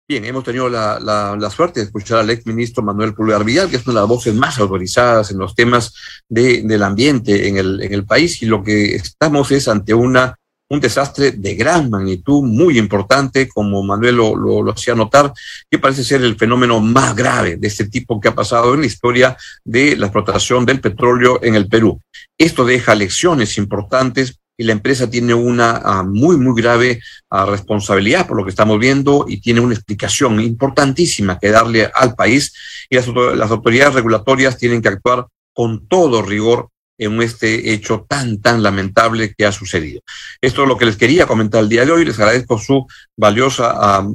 Bien, 0.09 0.25
hemos 0.25 0.43
tenido 0.43 0.69
la, 0.69 0.99
la, 1.01 1.51
suerte 1.51 1.79
de 1.81 1.87
escuchar 1.87 2.19
al 2.19 2.29
ex 2.29 2.45
ministro 2.45 2.83
Manuel 2.83 3.15
Pulgar 3.15 3.45
Vidal, 3.45 3.71
que 3.71 3.77
es 3.77 3.87
una 3.87 3.95
de 3.95 4.01
las 4.01 4.09
voces 4.09 4.35
más 4.35 4.59
autorizadas 4.59 5.31
en 5.31 5.39
los 5.39 5.55
temas 5.55 5.95
de, 6.29 6.63
del 6.63 6.83
ambiente 6.83 7.49
en 7.49 7.57
el, 7.57 7.81
en 7.81 7.95
el 7.95 8.05
país, 8.05 8.43
y 8.43 8.47
lo 8.47 8.65
que 8.65 8.97
estamos 8.97 9.53
es 9.53 9.69
ante 9.69 9.95
una, 9.95 10.37
un 10.69 10.81
desastre 10.81 11.31
de 11.31 11.55
gran 11.55 11.89
magnitud, 11.89 12.43
muy 12.43 12.79
importante, 12.79 13.49
como 13.49 13.83
Manuel 13.85 14.17
lo, 14.17 14.35
lo, 14.35 14.73
hacía 14.73 14.97
notar, 14.97 15.33
que 15.71 15.79
parece 15.79 16.03
ser 16.03 16.23
el 16.23 16.37
fenómeno 16.37 16.81
más 16.81 17.15
grave 17.15 17.57
de 17.57 17.69
este 17.69 17.89
tipo 17.89 18.21
que 18.21 18.29
ha 18.29 18.35
pasado 18.35 18.75
en 18.75 18.81
la 18.81 18.87
historia 18.87 19.37
de 19.65 19.97
la 19.97 20.07
explotación 20.07 20.67
del 20.67 20.81
petróleo 20.81 21.39
en 21.43 21.55
el 21.55 21.69
Perú. 21.69 22.01
Esto 22.37 22.65
deja 22.65 22.97
lecciones 22.97 23.57
importantes 23.57 24.42
y 24.63 24.65
la 24.65 24.73
empresa 24.73 25.11
tiene 25.11 25.35
una 25.35 25.81
ah, 25.85 26.05
muy, 26.05 26.37
muy 26.37 26.61
grave 26.61 27.01
ah, 27.31 27.45
responsabilidad 27.47 28.29
por 28.29 28.37
lo 28.37 28.45
que 28.45 28.51
estamos 28.51 28.79
viendo 28.79 29.25
y 29.29 29.41
tiene 29.41 29.59
una 29.61 29.75
explicación 29.75 30.41
importantísima 30.41 31.37
que 31.41 31.51
darle 31.51 31.91
al 31.93 32.15
país 32.15 32.55
y 32.89 32.95
las, 32.95 33.09
las 33.09 33.51
autoridades 33.51 33.95
regulatorias 33.95 34.57
tienen 34.57 34.81
que 34.81 34.89
actuar 34.89 35.27
con 35.53 35.89
todo 35.89 36.23
rigor 36.23 36.69
en 36.97 37.21
este 37.21 37.73
hecho 37.73 38.07
tan, 38.09 38.41
tan 38.41 38.63
lamentable 38.63 39.35
que 39.37 39.45
ha 39.45 39.51
sucedido. 39.51 40.01
Esto 40.41 40.63
es 40.63 40.69
lo 40.69 40.79
que 40.79 40.87
les 40.87 40.97
quería 40.97 41.27
comentar 41.27 41.61
el 41.61 41.69
día 41.69 41.85
de 41.85 41.91
hoy. 41.91 42.05
Les 42.05 42.19
agradezco 42.21 42.57
su 42.57 42.87
valiosa 43.17 43.73
ah, 43.75 44.07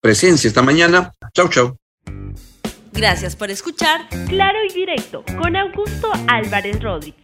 presencia 0.00 0.48
esta 0.48 0.62
mañana. 0.62 1.12
Chau, 1.32 1.48
chau. 1.48 1.76
Gracias 2.92 3.36
por 3.36 3.50
escuchar 3.50 4.08
Claro 4.28 4.58
y 4.68 4.72
Directo 4.72 5.24
con 5.40 5.54
Augusto 5.54 6.10
Álvarez 6.26 6.82
Rodríguez. 6.82 7.23